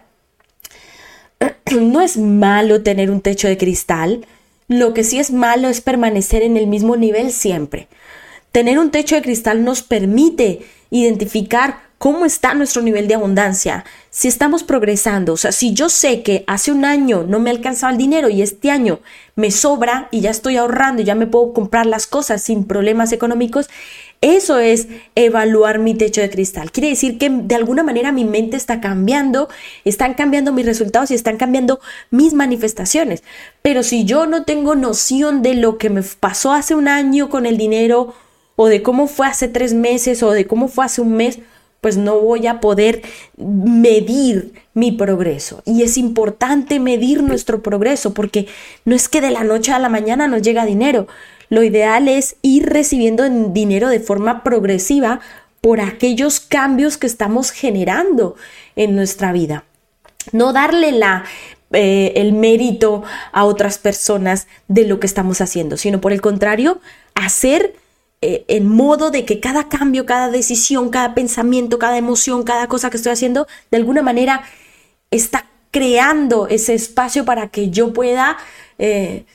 no 1.78 2.00
es 2.00 2.16
malo 2.16 2.84
tener 2.84 3.12
un 3.12 3.20
techo 3.20 3.50
de 3.50 3.58
cristal, 3.58 4.26
lo 4.70 4.94
que 4.94 5.04
sí 5.04 5.20
es 5.20 5.30
malo 5.30 5.68
es 5.68 5.82
permanecer 5.82 6.42
en 6.42 6.56
el 6.56 6.66
mismo 6.66 6.96
nivel 6.96 7.34
siempre. 7.34 7.90
Tener 8.54 8.80
un 8.80 8.92
techo 8.92 9.16
de 9.16 9.24
cristal 9.24 9.66
nos 9.66 9.84
permite 9.84 10.66
identificar 10.90 11.82
cómo 12.06 12.28
está 12.28 12.54
nuestro 12.54 12.84
nivel 12.84 13.08
de 13.08 13.16
abundancia, 13.16 13.84
si 14.12 14.28
estamos 14.28 14.62
progresando, 14.62 15.34
o 15.34 15.38
sea, 15.38 15.52
si 15.52 15.74
yo 15.74 15.90
sé 15.90 16.22
que 16.22 16.44
hace 16.46 16.72
un 16.72 16.86
año 16.86 17.26
no 17.28 17.40
me 17.40 17.50
alcanzaba 17.50 17.92
el 17.92 17.98
dinero 17.98 18.30
y 18.30 18.44
este 18.44 18.70
año 18.70 19.00
me 19.36 19.50
sobra 19.50 20.08
y 20.12 20.22
ya 20.22 20.30
estoy 20.30 20.58
ahorrando 20.58 21.02
y 21.02 21.06
ya 21.06 21.16
me 21.16 21.26
puedo 21.26 21.52
comprar 21.52 21.88
las 21.88 22.06
cosas 22.06 22.44
sin 22.44 22.66
problemas 22.66 23.12
económicos, 23.12 23.72
eso 24.22 24.60
es 24.60 24.88
evaluar 25.16 25.80
mi 25.80 25.96
techo 25.96 26.22
de 26.22 26.30
cristal. 26.30 26.72
Quiere 26.72 26.90
decir 26.90 27.18
que 27.18 27.32
de 27.32 27.56
alguna 27.56 27.82
manera 27.82 28.12
mi 28.12 28.24
mente 28.24 28.56
está 28.56 28.82
cambiando, 28.82 29.50
están 29.84 30.14
cambiando 30.14 30.54
mis 30.54 30.68
resultados 30.68 31.10
y 31.10 31.16
están 31.16 31.38
cambiando 31.38 31.80
mis 32.12 32.36
manifestaciones. 32.36 33.24
Pero 33.64 33.82
si 33.82 34.06
yo 34.06 34.28
no 34.28 34.44
tengo 34.44 34.76
noción 34.76 35.42
de 35.42 35.56
lo 35.56 35.80
que 35.80 35.90
me 35.90 36.04
pasó 36.04 36.52
hace 36.52 36.76
un 36.76 36.88
año 36.88 37.32
con 37.32 37.48
el 37.48 37.58
dinero 37.58 38.14
o 38.58 38.68
de 38.68 38.84
cómo 38.84 39.08
fue 39.08 39.26
hace 39.26 39.48
tres 39.48 39.74
meses 39.74 40.22
o 40.22 40.30
de 40.30 40.46
cómo 40.46 40.68
fue 40.68 40.86
hace 40.86 41.02
un 41.02 41.14
mes, 41.14 41.40
pues 41.82 41.98
no 41.98 42.20
voy 42.20 42.48
a 42.48 42.60
poder 42.60 43.04
medir 43.38 44.54
mi 44.74 44.92
progreso. 44.92 45.62
Y 45.66 45.84
es 45.84 45.98
importante 45.98 46.80
medir 46.80 47.24
nuestro 47.24 47.62
progreso 47.62 48.14
porque 48.14 48.48
no 48.86 48.96
es 48.96 49.08
que 49.08 49.22
de 49.22 49.32
la 49.32 49.44
noche 49.44 49.72
a 49.72 49.80
la 49.80 49.90
mañana 49.90 50.28
nos 50.28 50.42
llega 50.42 50.66
dinero. 50.66 51.08
Lo 51.50 51.64
ideal 51.64 52.08
es 52.08 52.38
ir 52.42 52.66
recibiendo 52.66 53.30
dinero 53.30 53.90
de 53.90 54.00
forma 54.00 54.44
progresiva 54.44 55.20
por 55.62 55.80
aquellos 55.80 56.40
cambios 56.40 56.98
que 56.98 57.08
estamos 57.08 57.52
generando 57.52 58.36
en 58.76 58.96
nuestra 58.96 59.32
vida. 59.32 59.64
No 60.32 60.54
darle 60.54 60.92
la, 60.92 61.24
eh, 61.72 62.14
el 62.16 62.34
mérito 62.34 63.04
a 63.32 63.46
otras 63.46 63.78
personas 63.78 64.48
de 64.68 64.86
lo 64.86 65.00
que 65.00 65.08
estamos 65.08 65.42
haciendo, 65.42 65.78
sino 65.78 66.02
por 66.02 66.14
el 66.14 66.22
contrario, 66.22 66.80
hacer 67.16 67.76
eh, 68.22 68.46
en 68.48 68.68
modo 68.68 69.12
de 69.12 69.26
que 69.26 69.40
cada 69.40 69.70
cambio, 69.70 70.06
cada 70.06 70.30
decisión, 70.30 70.90
cada 70.90 71.14
pensamiento, 71.14 71.80
cada 71.80 71.98
emoción, 71.98 72.44
cada 72.44 72.68
cosa 72.68 72.90
que 72.90 72.98
estoy 72.98 73.12
haciendo, 73.12 73.48
de 73.72 73.78
alguna 73.78 74.02
manera 74.02 74.44
está 75.12 75.48
creando 75.72 76.48
ese 76.48 76.74
espacio 76.74 77.26
para 77.26 77.50
que 77.50 77.70
yo 77.70 77.94
pueda 77.94 78.38
eh, 78.80 79.26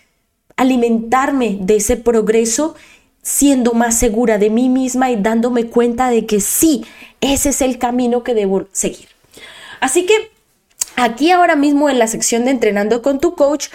alimentarme 0.56 1.58
de 1.60 1.76
ese 1.76 1.96
progreso 1.96 2.74
siendo 3.22 3.72
más 3.72 3.98
segura 3.98 4.38
de 4.38 4.50
mí 4.50 4.68
misma 4.68 5.10
y 5.10 5.16
dándome 5.16 5.66
cuenta 5.66 6.08
de 6.08 6.26
que 6.26 6.40
sí, 6.40 6.84
ese 7.20 7.50
es 7.50 7.60
el 7.60 7.78
camino 7.78 8.22
que 8.22 8.34
debo 8.34 8.66
seguir. 8.72 9.08
Así 9.80 10.06
que 10.06 10.14
aquí 10.96 11.30
ahora 11.30 11.56
mismo 11.56 11.90
en 11.90 11.98
la 11.98 12.06
sección 12.06 12.44
de 12.44 12.52
entrenando 12.52 13.02
con 13.02 13.20
tu 13.20 13.34
coach 13.34 13.68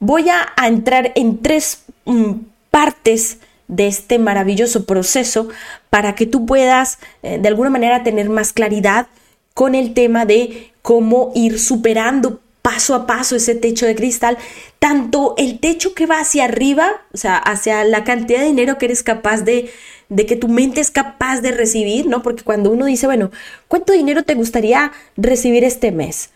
voy 0.00 0.28
a, 0.28 0.52
entrar 0.66 1.12
en 1.14 1.38
tres 1.42 1.84
mm, 2.04 2.32
partes 2.70 3.38
de 3.68 3.86
este 3.86 4.18
maravilloso 4.18 4.84
proceso 4.86 5.48
para 5.90 6.14
que 6.14 6.26
tú 6.26 6.46
puedas 6.46 6.98
eh, 7.22 7.38
de 7.38 7.48
alguna 7.48 7.70
manera 7.70 8.02
tener 8.02 8.28
más 8.28 8.52
claridad 8.52 9.06
con 9.54 9.74
el 9.74 9.94
tema 9.94 10.24
de 10.24 10.72
cómo 10.82 11.32
ir 11.34 11.58
superando 11.58 12.40
paso 12.62 12.94
a 12.94 13.06
paso 13.06 13.34
ese 13.34 13.54
techo 13.54 13.86
de 13.86 13.94
cristal, 13.94 14.36
tanto 14.78 15.34
el 15.38 15.58
techo 15.58 15.94
que 15.94 16.06
va 16.06 16.20
hacia 16.20 16.44
arriba, 16.44 17.02
o 17.14 17.16
sea, 17.16 17.36
hacia 17.36 17.82
la 17.84 18.04
cantidad 18.04 18.40
de 18.40 18.46
dinero 18.46 18.78
que 18.78 18.86
eres 18.86 19.02
capaz 19.02 19.42
de, 19.42 19.70
de 20.08 20.26
que 20.26 20.36
tu 20.36 20.48
mente 20.48 20.80
es 20.80 20.90
capaz 20.90 21.40
de 21.40 21.52
recibir, 21.52 22.06
¿no? 22.06 22.22
Porque 22.22 22.44
cuando 22.44 22.70
uno 22.70 22.84
dice, 22.84 23.06
bueno, 23.06 23.30
¿cuánto 23.68 23.92
dinero 23.92 24.22
te 24.22 24.34
gustaría 24.34 24.92
recibir 25.16 25.64
este 25.64 25.92
mes? 25.92 26.30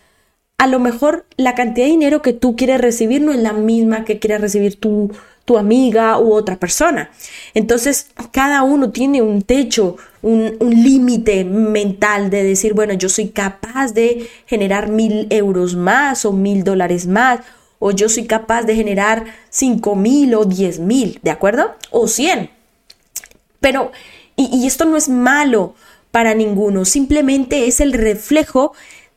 A 0.58 0.66
lo 0.66 0.78
mejor 0.78 1.26
la 1.36 1.54
cantidad 1.54 1.86
de 1.86 1.92
dinero 1.92 2.22
que 2.22 2.32
tú 2.32 2.56
quieres 2.56 2.80
recibir 2.80 3.20
no 3.20 3.32
es 3.32 3.38
la 3.38 3.52
misma 3.52 4.04
que 4.04 4.18
quieres 4.18 4.40
recibir 4.40 4.80
tú 4.80 5.12
tu 5.44 5.58
amiga 5.58 6.18
u 6.18 6.32
otra 6.32 6.56
persona. 6.56 7.10
Entonces, 7.54 8.08
cada 8.30 8.62
uno 8.62 8.90
tiene 8.90 9.22
un 9.22 9.42
techo, 9.42 9.96
un, 10.22 10.56
límite 10.60 11.44
mental 11.44 12.30
de 12.30 12.44
decir, 12.44 12.74
bueno, 12.74 12.94
yo 12.94 13.08
soy 13.08 13.28
capaz 13.28 13.92
de 13.92 14.28
generar 14.46 14.88
mil 14.88 15.26
euros 15.30 15.74
más 15.74 16.24
o 16.24 16.32
mil 16.32 16.64
dólares 16.64 17.06
más, 17.06 17.40
o 17.78 17.90
yo 17.90 18.08
soy 18.08 18.26
capaz 18.26 18.62
de 18.62 18.76
generar 18.76 19.24
cinco 19.50 19.96
mil 19.96 20.34
o 20.34 20.44
diez 20.44 20.78
mil, 20.78 21.18
¿de 21.22 21.30
acuerdo? 21.30 21.72
O 21.90 22.06
cien. 22.06 22.50
Pero, 23.60 23.90
y, 24.36 24.66
esto 24.66 24.84
no 24.84 24.96
es 24.96 25.08
malo 25.08 25.74
para 26.12 26.34
ninguno, 26.34 26.84
simplemente 26.84 27.66
es 27.66 27.80
el 27.80 27.92
reflejo 27.92 28.72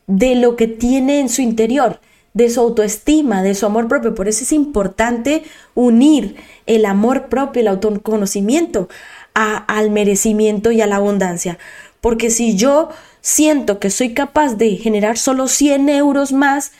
de 0.06 0.34
lo 0.34 0.56
que 0.56 0.66
tiene 0.66 1.20
en 1.20 1.28
su 1.28 1.42
interior 1.42 2.00
de 2.36 2.50
su 2.50 2.60
autoestima, 2.60 3.42
de 3.42 3.54
su 3.54 3.64
amor 3.64 3.88
propio. 3.88 4.14
Por 4.14 4.28
eso 4.28 4.44
es 4.44 4.52
importante 4.52 5.42
unir 5.74 6.36
el 6.66 6.84
amor 6.84 7.30
propio, 7.30 7.62
el 7.62 7.68
autoconocimiento 7.68 8.90
al 9.32 9.90
merecimiento 9.90 10.70
y 10.70 10.82
a 10.82 10.86
la 10.86 10.96
abundancia. 10.96 11.58
Porque 12.02 12.28
si 12.28 12.54
yo 12.54 12.90
siento 13.22 13.78
que 13.78 13.88
soy 13.88 14.12
capaz 14.12 14.56
de 14.56 14.76
generar 14.76 15.16
solo 15.16 15.48
100 15.48 15.88
euros 15.88 16.32
más, 16.32 16.72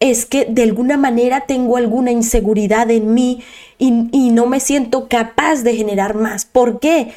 es 0.00 0.24
que 0.24 0.46
de 0.46 0.62
alguna 0.62 0.96
manera 0.96 1.42
tengo 1.42 1.76
alguna 1.76 2.10
inseguridad 2.10 2.90
en 2.90 3.12
mí 3.12 3.42
y, 3.78 4.08
y 4.12 4.30
no 4.30 4.46
me 4.46 4.60
siento 4.60 5.08
capaz 5.08 5.62
de 5.62 5.76
generar 5.76 6.14
más. 6.14 6.46
¿Por 6.46 6.80
qué? 6.80 7.12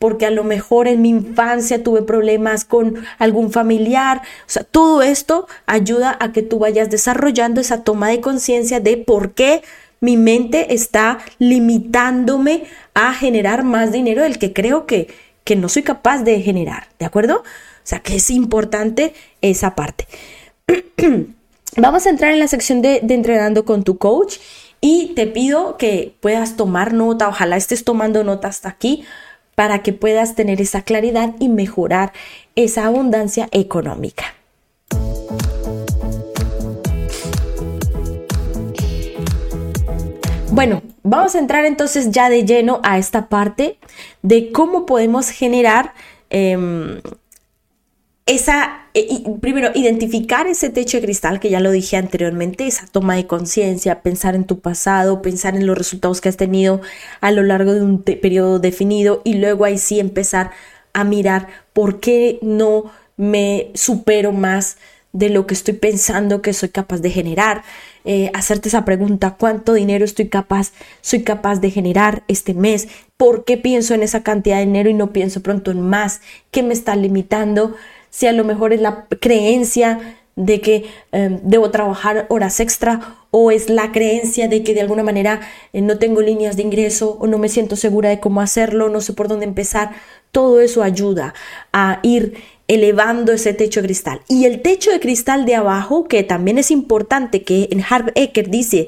Porque 0.00 0.24
a 0.24 0.30
lo 0.30 0.44
mejor 0.44 0.88
en 0.88 1.02
mi 1.02 1.10
infancia 1.10 1.84
tuve 1.84 2.00
problemas 2.00 2.64
con 2.64 3.04
algún 3.18 3.52
familiar. 3.52 4.22
O 4.22 4.48
sea, 4.50 4.64
todo 4.64 5.02
esto 5.02 5.46
ayuda 5.66 6.16
a 6.18 6.32
que 6.32 6.40
tú 6.40 6.58
vayas 6.58 6.88
desarrollando 6.88 7.60
esa 7.60 7.84
toma 7.84 8.08
de 8.08 8.22
conciencia 8.22 8.80
de 8.80 8.96
por 8.96 9.34
qué 9.34 9.62
mi 10.00 10.16
mente 10.16 10.72
está 10.72 11.18
limitándome 11.38 12.64
a 12.94 13.12
generar 13.12 13.62
más 13.62 13.92
dinero 13.92 14.22
del 14.22 14.38
que 14.38 14.54
creo 14.54 14.86
que, 14.86 15.08
que 15.44 15.54
no 15.54 15.68
soy 15.68 15.82
capaz 15.82 16.22
de 16.22 16.40
generar. 16.40 16.88
¿De 16.98 17.04
acuerdo? 17.04 17.36
O 17.36 17.84
sea, 17.84 18.00
que 18.00 18.16
es 18.16 18.30
importante 18.30 19.12
esa 19.42 19.74
parte. 19.74 20.06
Vamos 21.76 22.06
a 22.06 22.10
entrar 22.10 22.32
en 22.32 22.40
la 22.40 22.48
sección 22.48 22.80
de, 22.80 23.00
de 23.02 23.12
entrenando 23.12 23.66
con 23.66 23.84
tu 23.84 23.98
coach 23.98 24.38
y 24.80 25.12
te 25.14 25.26
pido 25.26 25.76
que 25.76 26.14
puedas 26.20 26.56
tomar 26.56 26.94
nota, 26.94 27.28
ojalá 27.28 27.58
estés 27.58 27.84
tomando 27.84 28.24
nota 28.24 28.48
hasta 28.48 28.70
aquí 28.70 29.04
para 29.54 29.82
que 29.82 29.92
puedas 29.92 30.34
tener 30.34 30.60
esa 30.60 30.82
claridad 30.82 31.34
y 31.38 31.48
mejorar 31.48 32.12
esa 32.56 32.86
abundancia 32.86 33.48
económica. 33.52 34.34
Bueno, 40.52 40.82
vamos 41.02 41.34
a 41.34 41.38
entrar 41.38 41.64
entonces 41.64 42.10
ya 42.10 42.28
de 42.28 42.44
lleno 42.44 42.80
a 42.82 42.98
esta 42.98 43.28
parte 43.28 43.78
de 44.22 44.50
cómo 44.50 44.84
podemos 44.84 45.30
generar 45.30 45.94
em, 46.28 47.00
esa, 48.30 48.86
eh, 48.94 49.24
primero, 49.40 49.72
identificar 49.74 50.46
ese 50.46 50.70
techo 50.70 50.98
de 50.98 51.02
cristal 51.02 51.40
que 51.40 51.50
ya 51.50 51.58
lo 51.58 51.72
dije 51.72 51.96
anteriormente, 51.96 52.64
esa 52.64 52.86
toma 52.86 53.16
de 53.16 53.26
conciencia, 53.26 54.02
pensar 54.02 54.36
en 54.36 54.44
tu 54.44 54.60
pasado, 54.60 55.20
pensar 55.20 55.56
en 55.56 55.66
los 55.66 55.76
resultados 55.76 56.20
que 56.20 56.28
has 56.28 56.36
tenido 56.36 56.80
a 57.20 57.32
lo 57.32 57.42
largo 57.42 57.74
de 57.74 57.82
un 57.82 58.02
periodo 58.02 58.60
definido 58.60 59.20
y 59.24 59.34
luego 59.34 59.64
ahí 59.64 59.78
sí 59.78 59.98
empezar 59.98 60.52
a 60.92 61.02
mirar 61.02 61.48
por 61.72 61.98
qué 61.98 62.38
no 62.40 62.92
me 63.16 63.72
supero 63.74 64.30
más 64.30 64.76
de 65.12 65.28
lo 65.28 65.44
que 65.48 65.54
estoy 65.54 65.74
pensando 65.74 66.40
que 66.40 66.52
soy 66.52 66.68
capaz 66.68 66.98
de 66.98 67.10
generar. 67.10 67.64
Eh, 68.04 68.30
hacerte 68.32 68.68
esa 68.68 68.84
pregunta, 68.84 69.36
¿cuánto 69.38 69.72
dinero 69.74 70.04
estoy 70.04 70.28
capaz, 70.28 70.72
soy 71.00 71.24
capaz 71.24 71.60
de 71.60 71.72
generar 71.72 72.22
este 72.28 72.54
mes? 72.54 72.88
¿Por 73.16 73.44
qué 73.44 73.56
pienso 73.56 73.92
en 73.94 74.04
esa 74.04 74.22
cantidad 74.22 74.58
de 74.58 74.66
dinero 74.66 74.88
y 74.88 74.94
no 74.94 75.12
pienso 75.12 75.42
pronto 75.42 75.72
en 75.72 75.80
más? 75.80 76.20
¿Qué 76.52 76.62
me 76.62 76.74
está 76.74 76.94
limitando? 76.94 77.74
Si 78.10 78.26
a 78.26 78.32
lo 78.32 78.44
mejor 78.44 78.72
es 78.72 78.80
la 78.80 79.06
creencia 79.20 80.16
de 80.36 80.60
que 80.60 80.86
em, 81.12 81.40
debo 81.42 81.70
trabajar 81.70 82.26
horas 82.28 82.60
extra 82.60 83.16
o 83.30 83.50
es 83.50 83.68
la 83.68 83.92
creencia 83.92 84.48
de 84.48 84.62
que 84.62 84.74
de 84.74 84.80
alguna 84.80 85.02
manera 85.02 85.40
eh, 85.72 85.80
no 85.80 85.98
tengo 85.98 86.22
líneas 86.22 86.56
de 86.56 86.62
ingreso 86.62 87.18
o 87.20 87.26
no 87.26 87.38
me 87.38 87.48
siento 87.48 87.76
segura 87.76 88.08
de 88.08 88.20
cómo 88.20 88.40
hacerlo, 88.40 88.88
no 88.88 89.00
sé 89.00 89.12
por 89.12 89.28
dónde 89.28 89.44
empezar. 89.44 89.92
Todo 90.32 90.60
eso 90.60 90.82
ayuda 90.82 91.34
a 91.72 92.00
ir 92.02 92.34
elevando 92.70 93.32
ese 93.32 93.52
techo 93.52 93.80
de 93.80 93.88
cristal. 93.88 94.20
Y 94.28 94.44
el 94.44 94.62
techo 94.62 94.92
de 94.92 95.00
cristal 95.00 95.44
de 95.44 95.56
abajo, 95.56 96.06
que 96.06 96.22
también 96.22 96.56
es 96.56 96.70
importante, 96.70 97.42
que 97.42 97.68
en 97.72 97.82
Harv 97.82 98.12
Eker 98.14 98.48
dice 98.48 98.86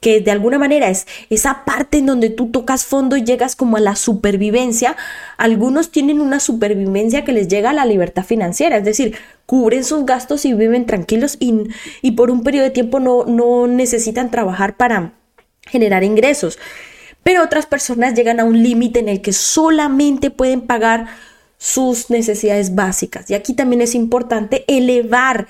que 0.00 0.20
de 0.20 0.30
alguna 0.30 0.58
manera 0.58 0.90
es 0.90 1.06
esa 1.30 1.64
parte 1.64 1.96
en 1.96 2.04
donde 2.04 2.28
tú 2.28 2.50
tocas 2.50 2.84
fondo 2.84 3.16
y 3.16 3.24
llegas 3.24 3.56
como 3.56 3.78
a 3.78 3.80
la 3.80 3.96
supervivencia. 3.96 4.96
Algunos 5.38 5.90
tienen 5.90 6.20
una 6.20 6.40
supervivencia 6.40 7.24
que 7.24 7.32
les 7.32 7.48
llega 7.48 7.70
a 7.70 7.72
la 7.72 7.86
libertad 7.86 8.22
financiera, 8.22 8.76
es 8.76 8.84
decir, 8.84 9.16
cubren 9.46 9.84
sus 9.84 10.04
gastos 10.04 10.44
y 10.44 10.52
viven 10.52 10.84
tranquilos 10.84 11.38
y, 11.40 11.54
y 12.02 12.10
por 12.10 12.30
un 12.30 12.42
periodo 12.42 12.64
de 12.64 12.70
tiempo 12.70 13.00
no, 13.00 13.24
no 13.24 13.66
necesitan 13.66 14.30
trabajar 14.30 14.76
para 14.76 15.14
generar 15.66 16.04
ingresos. 16.04 16.58
Pero 17.22 17.42
otras 17.42 17.64
personas 17.64 18.12
llegan 18.12 18.40
a 18.40 18.44
un 18.44 18.62
límite 18.62 18.98
en 18.98 19.08
el 19.08 19.22
que 19.22 19.32
solamente 19.32 20.30
pueden 20.30 20.60
pagar 20.60 21.06
sus 21.62 22.10
necesidades 22.10 22.74
básicas. 22.74 23.30
Y 23.30 23.34
aquí 23.34 23.54
también 23.54 23.82
es 23.82 23.94
importante 23.94 24.64
elevar 24.66 25.46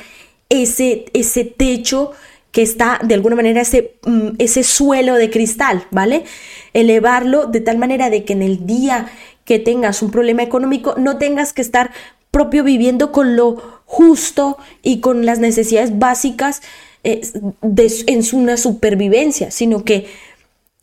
ese, 0.51 1.07
ese 1.15 1.47
techo 1.47 2.13
que 2.51 2.61
está 2.61 3.01
de 3.03 3.15
alguna 3.15 3.35
manera 3.35 3.63
ese, 3.63 3.95
mm, 4.05 4.33
ese 4.39 4.63
suelo 4.63 5.15
de 5.15 5.31
cristal, 5.31 5.87
¿vale? 5.91 6.25
Elevarlo 6.75 7.47
de 7.47 7.63
tal 7.63 7.79
manera 7.79 8.11
de 8.11 8.25
que 8.25 8.35
en 8.35 8.43
el 8.43 8.67
día 8.67 9.11
que 9.47 9.59
tengas 9.59 10.03
un 10.03 10.11
problema 10.11 10.43
económico 10.43 10.97
no 10.99 11.17
tengas 11.17 11.55
que 11.55 11.63
estar 11.63 11.93
propio 12.31 12.63
viviendo 12.63 13.11
con 13.11 13.35
lo 13.35 13.83
justo 13.87 14.59
y 14.83 15.01
con 15.01 15.25
las 15.25 15.39
necesidades 15.39 15.99
básicas 15.99 16.61
eh, 17.05 17.23
en 17.63 18.23
una 18.35 18.59
supervivencia, 18.59 19.51
sino 19.51 19.83
que 19.83 20.09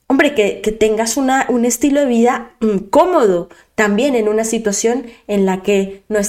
hombre, 0.09 0.33
que, 0.33 0.71
tengas 0.71 1.17
una, 1.17 1.45
un 1.49 1.65
estilo 1.65 1.99
de 1.99 2.07
vida 2.07 2.51
mm, 2.61 2.77
cómodo 2.89 3.49
también 3.79 4.13
en 4.15 4.27
una 4.27 4.43
situación 4.43 5.05
en 5.29 5.45
la 5.45 5.63
que 5.63 6.03
no, 6.09 6.19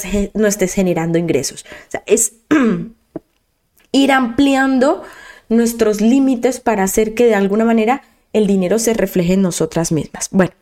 estés 0.47 0.73
generando 0.73 1.19
ingresos. 1.19 1.65
O 1.65 1.91
sea, 1.91 2.05
es 2.07 2.35
ir 3.93 4.13
ampliando 4.13 5.03
nuestros 5.49 6.01
límites 6.01 6.61
para 6.61 6.85
hacer 6.85 7.13
que 7.13 7.27
de 7.27 7.35
alguna 7.35 7.65
manera 7.65 8.05
el 8.33 8.47
dinero 8.47 8.79
se 8.79 8.95
refleje 8.95 9.33
en 9.33 9.43
nosotras 9.43 9.91
mismas. 9.91 10.29
Bueno, 10.31 10.53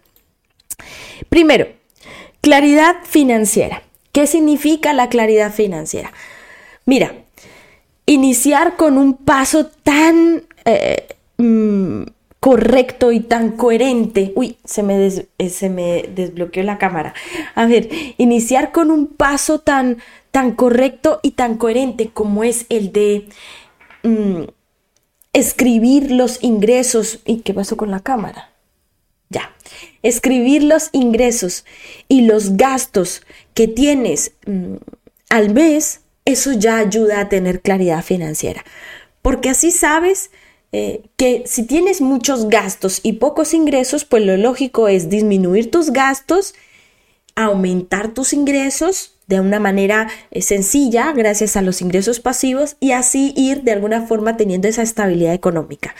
primero, 1.28 1.66
claridad 2.40 2.96
financiera. 3.04 3.82
¿Qué 4.12 4.26
significa 4.26 4.94
la 4.94 5.10
claridad 5.10 5.52
financiera? 5.52 6.10
Mira, 6.86 7.12
iniciar 8.06 8.76
con 8.76 8.96
un 8.96 9.12
paso 9.12 9.66
tan 9.66 10.42
eh, 10.64 11.06
mm, 11.36 12.04
correcto 12.48 13.12
y 13.12 13.20
tan 13.20 13.50
coherente. 13.50 14.32
Uy, 14.34 14.56
se 14.64 14.82
me, 14.82 15.06
eh, 15.06 15.50
se 15.50 15.68
me 15.68 16.08
desbloqueó 16.14 16.62
la 16.62 16.78
cámara. 16.78 17.12
A 17.54 17.66
ver, 17.66 17.90
iniciar 18.16 18.72
con 18.72 18.90
un 18.90 19.06
paso 19.06 19.58
tan, 19.58 19.98
tan 20.30 20.52
correcto 20.52 21.20
y 21.22 21.32
tan 21.32 21.58
coherente 21.58 22.08
como 22.08 22.44
es 22.44 22.64
el 22.70 22.90
de 22.90 23.28
mm, 24.02 24.44
escribir 25.34 26.10
los 26.10 26.42
ingresos. 26.42 27.20
¿Y 27.26 27.40
qué 27.40 27.52
pasó 27.52 27.76
con 27.76 27.90
la 27.90 28.00
cámara? 28.00 28.50
Ya. 29.28 29.54
Escribir 30.02 30.62
los 30.62 30.88
ingresos 30.92 31.66
y 32.08 32.22
los 32.22 32.56
gastos 32.56 33.26
que 33.52 33.68
tienes 33.68 34.32
mm, 34.46 34.76
al 35.28 35.52
mes, 35.52 36.00
eso 36.24 36.54
ya 36.54 36.78
ayuda 36.78 37.20
a 37.20 37.28
tener 37.28 37.60
claridad 37.60 38.02
financiera. 38.02 38.64
Porque 39.20 39.50
así 39.50 39.70
sabes 39.70 40.30
eh, 40.72 41.02
que 41.16 41.44
si 41.46 41.62
tienes 41.62 42.00
muchos 42.00 42.48
gastos 42.48 43.00
y 43.02 43.14
pocos 43.14 43.54
ingresos, 43.54 44.04
pues 44.04 44.24
lo 44.24 44.36
lógico 44.36 44.88
es 44.88 45.08
disminuir 45.08 45.70
tus 45.70 45.90
gastos, 45.90 46.54
aumentar 47.34 48.12
tus 48.12 48.32
ingresos 48.32 49.14
de 49.28 49.40
una 49.40 49.60
manera 49.60 50.08
eh, 50.30 50.42
sencilla 50.42 51.12
gracias 51.12 51.56
a 51.56 51.62
los 51.62 51.80
ingresos 51.80 52.20
pasivos 52.20 52.76
y 52.80 52.92
así 52.92 53.32
ir 53.36 53.62
de 53.62 53.72
alguna 53.72 54.06
forma 54.06 54.36
teniendo 54.36 54.68
esa 54.68 54.82
estabilidad 54.82 55.34
económica. 55.34 55.94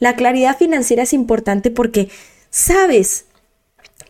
La 0.00 0.16
claridad 0.16 0.56
financiera 0.56 1.02
es 1.02 1.12
importante 1.12 1.70
porque 1.70 2.08
sabes 2.50 3.26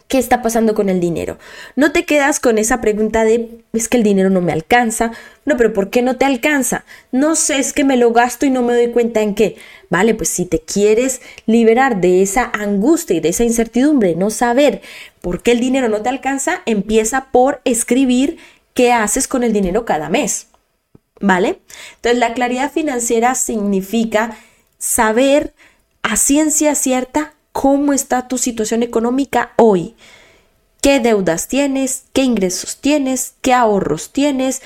¿Qué 0.08 0.16
está 0.16 0.40
pasando 0.40 0.74
con 0.74 0.88
el 0.88 1.00
dinero? 1.00 1.36
No 1.76 1.92
te 1.92 2.06
quedas 2.06 2.40
con 2.40 2.56
esa 2.56 2.80
pregunta 2.80 3.24
de, 3.24 3.62
es 3.74 3.88
que 3.88 3.98
el 3.98 4.02
dinero 4.02 4.30
no 4.30 4.40
me 4.40 4.52
alcanza. 4.52 5.12
No, 5.44 5.58
pero 5.58 5.74
¿por 5.74 5.90
qué 5.90 6.00
no 6.00 6.16
te 6.16 6.24
alcanza? 6.24 6.86
No 7.12 7.36
sé, 7.36 7.58
es 7.58 7.74
que 7.74 7.84
me 7.84 7.98
lo 7.98 8.10
gasto 8.14 8.46
y 8.46 8.50
no 8.50 8.62
me 8.62 8.72
doy 8.72 8.90
cuenta 8.90 9.20
en 9.20 9.34
qué. 9.34 9.56
Vale, 9.90 10.14
pues 10.14 10.30
si 10.30 10.46
te 10.46 10.60
quieres 10.60 11.20
liberar 11.44 12.00
de 12.00 12.22
esa 12.22 12.50
angustia 12.54 13.16
y 13.16 13.20
de 13.20 13.28
esa 13.28 13.44
incertidumbre, 13.44 14.14
no 14.14 14.30
saber 14.30 14.80
por 15.20 15.42
qué 15.42 15.52
el 15.52 15.60
dinero 15.60 15.90
no 15.90 16.00
te 16.00 16.08
alcanza, 16.08 16.62
empieza 16.64 17.26
por 17.30 17.60
escribir 17.66 18.38
qué 18.72 18.92
haces 18.92 19.28
con 19.28 19.42
el 19.42 19.52
dinero 19.52 19.84
cada 19.84 20.08
mes. 20.08 20.46
¿Vale? 21.20 21.60
Entonces 21.96 22.18
la 22.18 22.32
claridad 22.32 22.72
financiera 22.72 23.34
significa 23.34 24.38
saber 24.78 25.52
a 26.02 26.16
ciencia 26.16 26.74
cierta 26.74 27.34
cómo 27.58 27.92
está 27.92 28.28
tu 28.28 28.38
situación 28.38 28.84
económica 28.84 29.50
hoy. 29.56 29.96
¿Qué 30.80 31.00
deudas 31.00 31.48
tienes? 31.48 32.04
¿Qué 32.12 32.22
ingresos 32.22 32.76
tienes? 32.76 33.34
¿Qué 33.40 33.52
ahorros 33.52 34.12
tienes? 34.12 34.62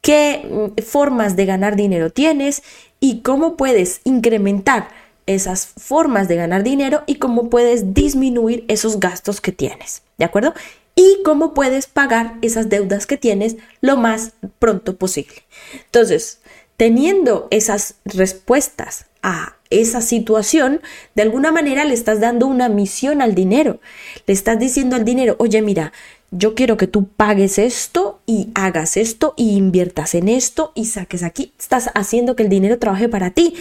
¿Qué 0.00 0.46
mm, 0.48 0.80
formas 0.82 1.34
de 1.34 1.44
ganar 1.44 1.74
dinero 1.74 2.10
tienes? 2.10 2.62
¿Y 3.00 3.22
cómo 3.22 3.56
puedes 3.56 4.00
incrementar 4.04 4.90
esas 5.26 5.66
formas 5.66 6.28
de 6.28 6.36
ganar 6.36 6.62
dinero 6.62 7.02
y 7.08 7.16
cómo 7.16 7.50
puedes 7.50 7.94
disminuir 7.94 8.64
esos 8.68 9.00
gastos 9.00 9.40
que 9.40 9.50
tienes? 9.50 10.02
¿De 10.16 10.24
acuerdo? 10.24 10.54
Y 10.94 11.18
cómo 11.24 11.52
puedes 11.52 11.88
pagar 11.88 12.36
esas 12.42 12.68
deudas 12.68 13.06
que 13.06 13.16
tienes 13.16 13.56
lo 13.80 13.96
más 13.96 14.34
pronto 14.60 14.94
posible. 14.94 15.42
Entonces, 15.86 16.38
teniendo 16.76 17.48
esas 17.50 17.96
respuestas 18.04 19.06
a 19.20 19.55
esa 19.70 20.00
situación, 20.00 20.80
de 21.14 21.22
alguna 21.22 21.52
manera 21.52 21.84
le 21.84 21.94
estás 21.94 22.20
dando 22.20 22.46
una 22.46 22.68
misión 22.68 23.22
al 23.22 23.34
dinero. 23.34 23.80
Le 24.26 24.34
estás 24.34 24.58
diciendo 24.58 24.96
al 24.96 25.04
dinero, 25.04 25.36
oye, 25.38 25.62
mira, 25.62 25.92
yo 26.30 26.54
quiero 26.54 26.76
que 26.76 26.86
tú 26.86 27.06
pagues 27.08 27.58
esto 27.58 28.20
y 28.26 28.48
hagas 28.54 28.96
esto 28.96 29.34
y 29.36 29.56
inviertas 29.56 30.14
en 30.14 30.28
esto 30.28 30.72
y 30.74 30.86
saques 30.86 31.22
aquí. 31.22 31.52
Estás 31.58 31.90
haciendo 31.94 32.36
que 32.36 32.42
el 32.42 32.48
dinero 32.48 32.78
trabaje 32.78 33.08
para 33.08 33.30
ti, 33.30 33.54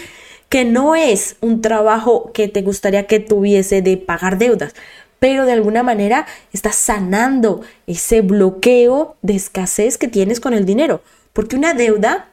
que 0.49 0.65
no 0.65 0.95
es 0.95 1.37
un 1.41 1.61
trabajo 1.61 2.31
que 2.33 2.47
te 2.47 2.61
gustaría 2.61 3.07
que 3.07 3.19
tuviese 3.19 3.81
de 3.81 3.97
pagar 3.97 4.37
deudas, 4.37 4.73
pero 5.19 5.45
de 5.45 5.53
alguna 5.53 5.83
manera 5.83 6.25
estás 6.53 6.75
sanando 6.75 7.61
ese 7.87 8.21
bloqueo 8.21 9.15
de 9.21 9.35
escasez 9.35 9.97
que 9.97 10.07
tienes 10.07 10.39
con 10.39 10.53
el 10.53 10.65
dinero. 10.65 11.01
Porque 11.33 11.55
una 11.55 11.73
deuda 11.73 12.29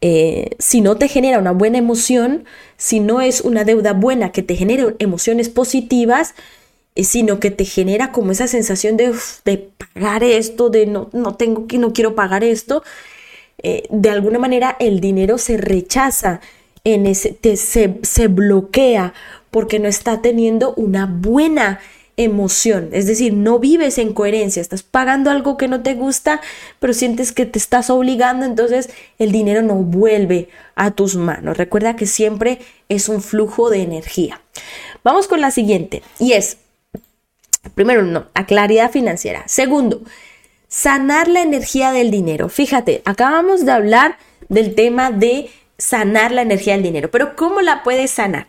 eh, 0.00 0.50
si 0.58 0.80
no 0.80 0.96
te 0.96 1.08
genera 1.08 1.38
una 1.38 1.50
buena 1.50 1.78
emoción, 1.78 2.44
si 2.76 3.00
no 3.00 3.20
es 3.20 3.40
una 3.40 3.64
deuda 3.64 3.92
buena 3.92 4.30
que 4.30 4.42
te 4.42 4.54
genere 4.54 4.94
emociones 5.00 5.48
positivas, 5.48 6.34
eh, 6.94 7.04
sino 7.04 7.40
que 7.40 7.50
te 7.50 7.64
genera 7.64 8.12
como 8.12 8.30
esa 8.32 8.46
sensación 8.46 8.96
de, 8.96 9.12
pagar 9.94 10.22
esto, 10.22 10.70
de 10.70 10.86
no, 10.86 11.10
no 11.12 11.34
tengo 11.34 11.66
que, 11.66 11.78
no 11.78 11.92
quiero 11.92 12.14
pagar 12.14 12.44
esto, 12.44 12.84
eh, 13.62 13.88
de 13.90 14.10
alguna 14.10 14.38
manera 14.38 14.76
el 14.78 15.00
dinero 15.00 15.36
se 15.38 15.56
rechaza, 15.56 16.40
se, 16.84 17.98
se 18.02 18.28
bloquea 18.28 19.14
porque 19.50 19.78
no 19.78 19.88
está 19.88 20.22
teniendo 20.22 20.74
una 20.74 21.06
buena 21.06 21.80
emoción, 22.18 22.90
es 22.92 23.06
decir, 23.06 23.32
no 23.32 23.60
vives 23.60 23.96
en 23.96 24.12
coherencia, 24.12 24.60
estás 24.60 24.82
pagando 24.82 25.30
algo 25.30 25.56
que 25.56 25.68
no 25.68 25.82
te 25.82 25.94
gusta, 25.94 26.40
pero 26.80 26.92
sientes 26.92 27.32
que 27.32 27.46
te 27.46 27.58
estás 27.58 27.90
obligando, 27.90 28.44
entonces 28.44 28.90
el 29.18 29.30
dinero 29.30 29.62
no 29.62 29.76
vuelve 29.76 30.48
a 30.74 30.90
tus 30.90 31.14
manos. 31.14 31.56
Recuerda 31.56 31.94
que 31.96 32.06
siempre 32.06 32.58
es 32.88 33.08
un 33.08 33.22
flujo 33.22 33.70
de 33.70 33.82
energía. 33.82 34.42
Vamos 35.04 35.28
con 35.28 35.40
la 35.40 35.52
siguiente, 35.52 36.02
y 36.18 36.32
es, 36.32 36.58
primero, 37.76 38.02
no, 38.02 38.26
la 38.34 38.46
claridad 38.46 38.90
financiera. 38.90 39.44
Segundo, 39.46 40.02
sanar 40.66 41.28
la 41.28 41.42
energía 41.42 41.92
del 41.92 42.10
dinero. 42.10 42.48
Fíjate, 42.48 43.00
acabamos 43.04 43.64
de 43.64 43.70
hablar 43.70 44.18
del 44.48 44.74
tema 44.74 45.12
de 45.12 45.50
sanar 45.78 46.32
la 46.32 46.42
energía 46.42 46.72
del 46.72 46.82
dinero, 46.82 47.12
pero 47.12 47.36
¿cómo 47.36 47.60
la 47.60 47.84
puedes 47.84 48.10
sanar? 48.10 48.48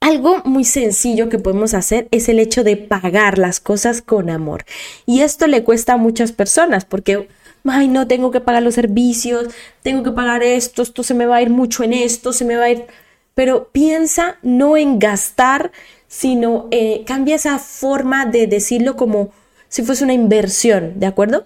Algo 0.00 0.40
muy 0.46 0.64
sencillo 0.64 1.28
que 1.28 1.38
podemos 1.38 1.74
hacer 1.74 2.08
es 2.10 2.30
el 2.30 2.38
hecho 2.38 2.64
de 2.64 2.78
pagar 2.78 3.36
las 3.36 3.60
cosas 3.60 4.00
con 4.00 4.30
amor. 4.30 4.64
Y 5.04 5.20
esto 5.20 5.46
le 5.46 5.62
cuesta 5.62 5.92
a 5.92 5.98
muchas 5.98 6.32
personas 6.32 6.86
porque, 6.86 7.28
ay, 7.64 7.88
no, 7.88 8.06
tengo 8.06 8.30
que 8.30 8.40
pagar 8.40 8.62
los 8.62 8.76
servicios, 8.76 9.48
tengo 9.82 10.02
que 10.02 10.10
pagar 10.10 10.42
esto, 10.42 10.80
esto 10.80 11.02
se 11.02 11.12
me 11.12 11.26
va 11.26 11.36
a 11.36 11.42
ir 11.42 11.50
mucho 11.50 11.84
en 11.84 11.92
esto, 11.92 12.32
se 12.32 12.46
me 12.46 12.56
va 12.56 12.64
a 12.64 12.70
ir... 12.70 12.86
Pero 13.34 13.68
piensa 13.72 14.38
no 14.42 14.78
en 14.78 14.98
gastar, 14.98 15.70
sino 16.08 16.68
eh, 16.70 17.04
cambia 17.06 17.36
esa 17.36 17.58
forma 17.58 18.24
de 18.24 18.46
decirlo 18.46 18.96
como 18.96 19.32
si 19.68 19.82
fuese 19.82 20.02
una 20.02 20.14
inversión, 20.14 20.98
¿de 20.98 21.06
acuerdo? 21.06 21.44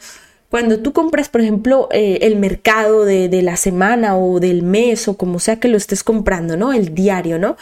cuando 0.49 0.79
tú 0.79 0.93
compras, 0.93 1.29
por 1.29 1.41
ejemplo, 1.41 1.89
eh, 1.91 2.21
el 2.23 2.37
mercado 2.37 3.05
de, 3.05 3.29
de, 3.29 3.43
la 3.43 3.57
semana 3.57 4.17
o 4.17 4.39
del 4.39 4.63
mes 4.63 5.09
o 5.09 5.17
como 5.17 5.41
sea 5.41 5.59
que 5.59 5.67
lo 5.67 5.77
estés 5.77 6.05
comprando, 6.05 6.57
¿no? 6.57 6.73
El 6.73 6.95
diario, 6.95 7.41
¿no? 7.41 7.57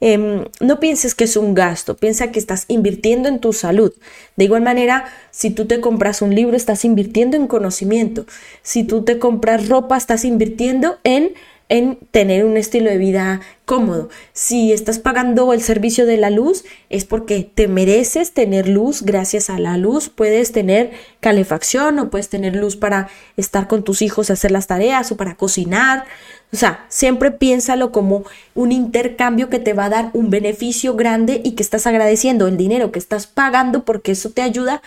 Em, 0.00 0.44
no 0.60 0.78
pienses 0.78 1.14
que 1.14 1.24
es 1.24 1.36
un 1.36 1.54
gasto, 1.54 1.96
piensa 1.96 2.30
que 2.30 2.38
estás 2.38 2.64
invirtiendo 2.68 3.28
en 3.28 3.40
tu 3.40 3.52
salud. 3.52 3.92
De 4.36 4.44
igual 4.44 4.62
manera, 4.62 5.06
si 5.30 5.50
tú 5.50 5.66
te 5.66 5.80
compras 5.80 6.22
un 6.22 6.34
libro, 6.34 6.56
estás 6.56 6.84
invirtiendo 6.84 7.36
en 7.36 7.46
conocimiento. 7.46 8.24
Si 8.62 8.84
tú 8.84 9.02
te 9.02 9.18
compras 9.18 9.68
ropa, 9.68 9.96
estás 9.96 10.24
invirtiendo 10.24 10.98
en 11.04 11.34
en 11.68 11.98
tener 12.10 12.44
un 12.44 12.56
estilo 12.56 12.90
de 12.90 12.96
vida 12.96 13.40
cómodo. 13.64 14.08
Si 14.32 14.72
estás 14.72 14.98
pagando 14.98 15.52
el 15.52 15.60
servicio 15.60 16.06
de 16.06 16.16
la 16.16 16.30
luz, 16.30 16.64
es 16.88 17.04
porque 17.04 17.50
te 17.54 17.68
mereces 17.68 18.32
tener 18.32 18.68
luz. 18.68 19.02
Gracias 19.02 19.50
a 19.50 19.58
la 19.58 19.76
luz 19.76 20.08
puedes 20.08 20.52
tener 20.52 20.92
calefacción 21.20 21.98
o 21.98 22.10
puedes 22.10 22.30
tener 22.30 22.56
luz 22.56 22.76
para 22.76 23.08
estar 23.36 23.68
con 23.68 23.84
tus 23.84 24.00
hijos, 24.00 24.30
hacer 24.30 24.50
las 24.50 24.66
tareas 24.66 25.12
o 25.12 25.16
para 25.16 25.36
cocinar. 25.36 26.06
O 26.52 26.56
sea, 26.56 26.86
siempre 26.88 27.30
piénsalo 27.30 27.92
como 27.92 28.24
un 28.54 28.72
intercambio 28.72 29.50
que 29.50 29.58
te 29.58 29.74
va 29.74 29.86
a 29.86 29.90
dar 29.90 30.10
un 30.14 30.30
beneficio 30.30 30.94
grande 30.94 31.42
y 31.44 31.52
que 31.52 31.62
estás 31.62 31.86
agradeciendo 31.86 32.48
el 32.48 32.56
dinero 32.56 32.90
que 32.90 32.98
estás 32.98 33.26
pagando 33.26 33.84
porque 33.84 34.12
eso 34.12 34.30
te 34.30 34.40
ayuda 34.40 34.80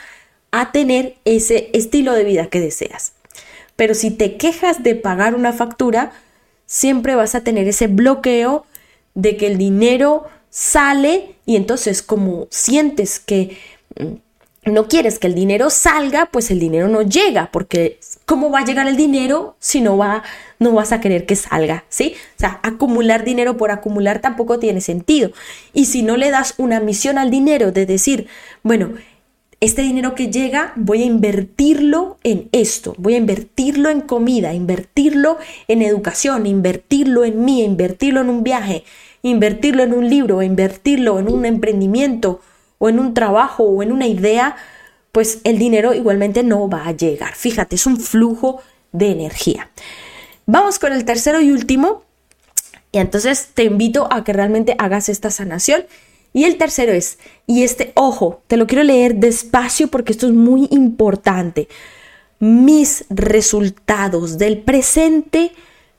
a 0.49 0.71
tener 0.71 1.15
ese 1.23 1.69
estilo 1.73 2.13
de 2.13 2.23
vida 2.23 2.47
que 2.47 2.59
deseas. 2.59 3.13
Pero 3.75 3.93
si 3.93 4.11
te 4.11 4.37
quejas 4.37 4.83
de 4.83 4.95
pagar 4.95 5.35
una 5.35 5.53
factura, 5.53 6.11
siempre 6.71 7.15
vas 7.15 7.35
a 7.35 7.41
tener 7.41 7.67
ese 7.67 7.87
bloqueo 7.87 8.65
de 9.13 9.35
que 9.35 9.47
el 9.47 9.57
dinero 9.57 10.23
sale 10.49 11.35
y 11.45 11.57
entonces 11.57 12.01
como 12.01 12.47
sientes 12.49 13.19
que 13.19 13.57
mm, 13.99 14.71
no 14.71 14.87
quieres 14.87 15.19
que 15.19 15.27
el 15.27 15.35
dinero 15.35 15.69
salga, 15.69 16.27
pues 16.27 16.49
el 16.49 16.59
dinero 16.59 16.87
no 16.87 17.01
llega, 17.01 17.51
porque 17.51 17.99
¿cómo 18.25 18.51
va 18.51 18.59
a 18.59 18.63
llegar 18.63 18.87
el 18.87 18.95
dinero 18.95 19.57
si 19.59 19.81
no 19.81 19.97
va 19.97 20.23
no 20.59 20.71
vas 20.71 20.93
a 20.93 21.01
querer 21.01 21.25
que 21.25 21.35
salga, 21.35 21.83
¿sí? 21.89 22.13
O 22.37 22.39
sea, 22.39 22.61
acumular 22.63 23.25
dinero 23.25 23.57
por 23.57 23.71
acumular 23.71 24.19
tampoco 24.19 24.57
tiene 24.57 24.79
sentido. 24.79 25.31
Y 25.73 25.85
si 25.85 26.03
no 26.03 26.15
le 26.15 26.29
das 26.29 26.53
una 26.57 26.79
misión 26.79 27.17
al 27.17 27.31
dinero 27.31 27.73
de 27.73 27.85
decir, 27.85 28.27
bueno, 28.63 28.91
este 29.61 29.83
dinero 29.83 30.15
que 30.15 30.31
llega 30.31 30.73
voy 30.75 31.03
a 31.03 31.05
invertirlo 31.05 32.17
en 32.23 32.49
esto, 32.51 32.95
voy 32.97 33.13
a 33.13 33.17
invertirlo 33.17 33.89
en 33.89 34.01
comida, 34.01 34.55
invertirlo 34.55 35.37
en 35.67 35.83
educación, 35.83 36.47
invertirlo 36.47 37.23
en 37.23 37.45
mí, 37.45 37.63
invertirlo 37.63 38.21
en 38.21 38.29
un 38.29 38.43
viaje, 38.43 38.83
invertirlo 39.21 39.83
en 39.83 39.93
un 39.93 40.09
libro, 40.09 40.41
invertirlo 40.41 41.19
en 41.19 41.31
un 41.31 41.45
emprendimiento 41.45 42.41
o 42.79 42.89
en 42.89 42.99
un 42.99 43.13
trabajo 43.13 43.63
o 43.63 43.83
en 43.83 43.91
una 43.91 44.07
idea, 44.07 44.55
pues 45.11 45.41
el 45.43 45.59
dinero 45.59 45.93
igualmente 45.93 46.41
no 46.41 46.67
va 46.67 46.87
a 46.87 46.93
llegar. 46.93 47.35
Fíjate, 47.35 47.75
es 47.75 47.85
un 47.85 47.99
flujo 47.99 48.63
de 48.91 49.11
energía. 49.11 49.69
Vamos 50.47 50.79
con 50.79 50.91
el 50.91 51.05
tercero 51.05 51.39
y 51.39 51.51
último. 51.51 52.03
Y 52.91 52.97
entonces 52.97 53.49
te 53.53 53.63
invito 53.63 54.11
a 54.11 54.23
que 54.23 54.33
realmente 54.33 54.75
hagas 54.79 55.07
esta 55.07 55.29
sanación 55.29 55.85
y 56.33 56.45
el 56.45 56.57
tercero 56.57 56.93
es, 56.93 57.17
y 57.45 57.63
este, 57.63 57.91
ojo, 57.95 58.41
te 58.47 58.57
lo 58.57 58.67
quiero 58.67 58.83
leer 58.83 59.15
despacio 59.15 59.89
porque 59.89 60.13
esto 60.13 60.27
es 60.27 60.33
muy 60.33 60.67
importante. 60.71 61.67
Mis 62.39 63.05
resultados 63.09 64.37
del 64.37 64.59
presente 64.59 65.51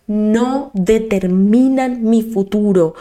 no 0.06 0.70
determinan 0.74 2.02
mi 2.02 2.22
futuro. 2.22 2.94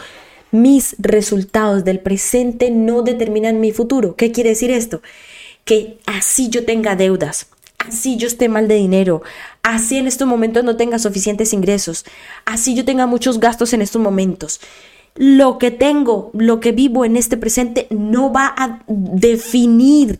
Mis 0.51 0.95
resultados 0.99 1.85
del 1.85 2.01
presente 2.01 2.69
no 2.69 3.01
determinan 3.01 3.61
mi 3.61 3.71
futuro. 3.71 4.15
¿Qué 4.17 4.33
quiere 4.33 4.49
decir 4.49 4.69
esto? 4.69 5.01
Que 5.63 5.99
así 6.05 6.49
yo 6.49 6.65
tenga 6.65 6.97
deudas, 6.97 7.47
así 7.79 8.17
yo 8.17 8.27
esté 8.27 8.49
mal 8.49 8.67
de 8.67 8.75
dinero, 8.75 9.21
así 9.63 9.97
en 9.97 10.07
estos 10.07 10.27
momentos 10.27 10.65
no 10.65 10.75
tenga 10.75 10.99
suficientes 10.99 11.53
ingresos, 11.53 12.03
así 12.45 12.75
yo 12.75 12.83
tenga 12.83 13.05
muchos 13.05 13.39
gastos 13.39 13.71
en 13.73 13.81
estos 13.81 14.01
momentos 14.01 14.59
lo 15.15 15.57
que 15.57 15.71
tengo, 15.71 16.31
lo 16.33 16.59
que 16.59 16.71
vivo 16.71 17.05
en 17.05 17.17
este 17.17 17.37
presente 17.37 17.87
no 17.89 18.31
va 18.31 18.53
a 18.57 18.79
definir, 18.87 20.19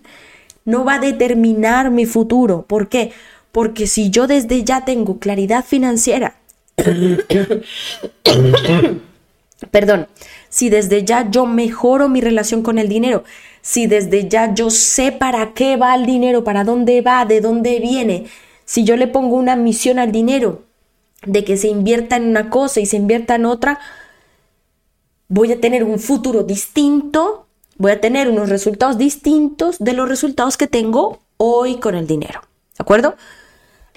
no 0.66 0.84
va 0.86 0.96
a 0.96 1.00
determinar 1.00 1.92
mi 1.92 2.06
futuro. 2.06 2.64
¿Por 2.64 2.90
qué? 2.90 3.12
Porque 3.52 3.88
si 3.88 4.10
yo 4.10 4.28
desde 4.28 4.64
ya 4.64 4.86
tengo 4.86 5.20
claridad 5.20 5.64
financiera, 5.66 6.36
perdón, 9.72 10.08
si 10.50 10.70
desde 10.70 11.04
ya 11.04 11.30
yo 11.30 11.46
mejoro 11.46 12.10
mi 12.10 12.22
relación 12.22 12.64
con 12.64 12.78
el 12.80 12.90
dinero, 12.90 13.24
si 13.62 13.88
desde 13.88 14.28
ya 14.28 14.54
yo 14.54 14.70
sé 14.70 15.12
para 15.12 15.54
qué 15.54 15.78
va 15.78 15.96
el 15.96 16.06
dinero, 16.06 16.44
para 16.44 16.64
dónde 16.64 17.02
va, 17.02 17.26
de 17.26 17.42
dónde 17.42 17.80
viene, 17.80 18.26
si 18.66 18.84
yo 18.84 18.96
le 18.98 19.08
pongo 19.08 19.36
una 19.36 19.56
misión 19.56 20.00
al 20.00 20.12
dinero 20.12 20.64
de 21.26 21.44
que 21.44 21.58
se 21.58 21.68
invierta 21.68 22.16
en 22.16 22.28
una 22.30 22.50
cosa 22.50 22.80
y 22.80 22.86
se 22.86 22.98
invierta 22.98 23.36
en 23.36 23.46
otra, 23.46 23.80
voy 25.32 25.54
a 25.54 25.62
tener 25.62 25.86
un 25.86 25.98
futuro 25.98 26.44
distinto, 26.44 27.48
voy 27.78 27.94
a 27.94 28.02
tener 28.02 28.28
unos 28.28 28.50
resultados 28.50 28.98
distintos 28.98 29.80
de 29.80 29.94
los 29.94 30.10
resultados 30.10 30.58
que 30.58 30.68
tengo 30.68 31.20
hoy 31.38 31.80
con 31.80 31.96
el 31.96 32.06
dinero. 32.06 32.42
¿De 32.78 32.82
acuerdo? 32.84 33.16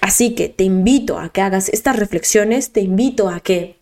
Así 0.00 0.36
que 0.36 0.48
te 0.48 0.62
invito 0.62 1.18
a 1.18 1.30
que 1.30 1.40
hagas 1.40 1.68
estas 1.68 1.96
reflexiones, 1.96 2.70
te 2.70 2.82
invito 2.82 3.28
a 3.28 3.40
que 3.40 3.80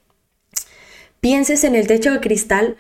pienses 1.20 1.64
en 1.64 1.74
el 1.74 1.86
techo 1.86 2.10
de 2.10 2.20
cristal 2.20 2.78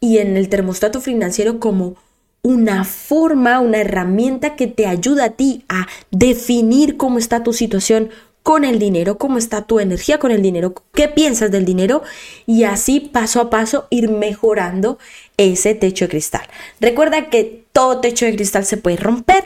y 0.00 0.18
en 0.18 0.36
el 0.36 0.50
termostato 0.50 1.00
financiero 1.00 1.58
como 1.58 1.96
una 2.42 2.84
forma, 2.84 3.60
una 3.60 3.78
herramienta 3.78 4.54
que 4.54 4.66
te 4.66 4.86
ayuda 4.86 5.24
a 5.24 5.30
ti 5.30 5.64
a 5.70 5.86
definir 6.10 6.98
cómo 6.98 7.18
está 7.18 7.42
tu 7.42 7.54
situación 7.54 8.10
con 8.42 8.64
el 8.64 8.78
dinero, 8.78 9.18
cómo 9.18 9.38
está 9.38 9.62
tu 9.62 9.80
energía 9.80 10.18
con 10.18 10.30
el 10.30 10.42
dinero, 10.42 10.74
qué 10.92 11.08
piensas 11.08 11.50
del 11.50 11.64
dinero 11.64 12.02
y 12.46 12.64
así 12.64 13.00
paso 13.00 13.40
a 13.40 13.50
paso 13.50 13.86
ir 13.90 14.08
mejorando 14.10 14.98
ese 15.36 15.74
techo 15.74 16.06
de 16.06 16.10
cristal. 16.10 16.42
Recuerda 16.80 17.28
que 17.28 17.64
todo 17.72 18.00
techo 18.00 18.24
de 18.24 18.34
cristal 18.34 18.64
se 18.64 18.76
puede 18.76 18.96
romper, 18.96 19.44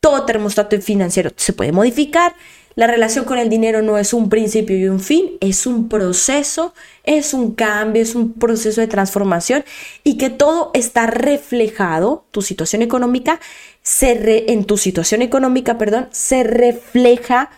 todo 0.00 0.24
termostato 0.24 0.80
financiero 0.80 1.30
se 1.36 1.52
puede 1.52 1.72
modificar. 1.72 2.34
La 2.76 2.86
relación 2.86 3.24
con 3.24 3.38
el 3.38 3.50
dinero 3.50 3.82
no 3.82 3.98
es 3.98 4.14
un 4.14 4.28
principio 4.28 4.78
y 4.78 4.88
un 4.88 5.00
fin, 5.00 5.32
es 5.40 5.66
un 5.66 5.88
proceso, 5.88 6.72
es 7.04 7.34
un 7.34 7.54
cambio, 7.54 8.00
es 8.00 8.14
un 8.14 8.32
proceso 8.32 8.80
de 8.80 8.86
transformación 8.86 9.64
y 10.04 10.16
que 10.16 10.30
todo 10.30 10.70
está 10.72 11.06
reflejado, 11.06 12.24
tu 12.30 12.42
situación 12.42 12.80
económica, 12.80 13.40
se 13.82 14.52
en 14.52 14.64
tu 14.64 14.78
situación 14.78 15.20
económica, 15.20 15.78
perdón, 15.78 16.08
se 16.12 16.44
refleja 16.44 17.50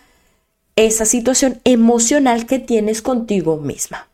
esa 0.76 1.04
situación 1.04 1.60
emocional 1.64 2.46
que 2.46 2.58
tienes 2.58 3.02
contigo 3.02 3.58
misma. 3.58 4.08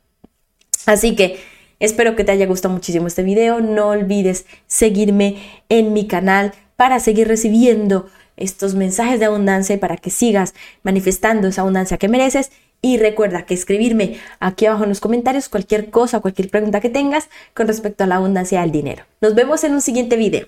Así 0.86 1.14
que 1.14 1.38
espero 1.80 2.16
que 2.16 2.24
te 2.24 2.32
haya 2.32 2.46
gustado 2.46 2.74
muchísimo 2.74 3.06
este 3.06 3.22
video. 3.22 3.60
No 3.60 3.88
olvides 3.88 4.46
seguirme 4.66 5.36
en 5.68 5.92
mi 5.92 6.06
canal 6.06 6.52
para 6.76 7.00
seguir 7.00 7.28
recibiendo 7.28 8.08
estos 8.36 8.74
mensajes 8.74 9.18
de 9.18 9.26
abundancia 9.26 9.74
y 9.74 9.78
para 9.78 9.96
que 9.96 10.10
sigas 10.10 10.54
manifestando 10.82 11.48
esa 11.48 11.62
abundancia 11.62 11.98
que 11.98 12.08
mereces. 12.08 12.50
Y 12.80 12.98
recuerda 12.98 13.44
que 13.44 13.54
escribirme 13.54 14.18
aquí 14.38 14.66
abajo 14.66 14.84
en 14.84 14.90
los 14.90 15.00
comentarios 15.00 15.48
cualquier 15.48 15.90
cosa, 15.90 16.20
cualquier 16.20 16.48
pregunta 16.48 16.80
que 16.80 16.88
tengas 16.88 17.28
con 17.52 17.66
respecto 17.66 18.04
a 18.04 18.06
la 18.06 18.16
abundancia 18.16 18.60
del 18.60 18.70
dinero. 18.70 19.04
Nos 19.20 19.34
vemos 19.34 19.64
en 19.64 19.74
un 19.74 19.80
siguiente 19.80 20.16
video. 20.16 20.46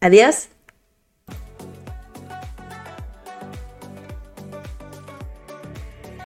Adiós. 0.00 0.48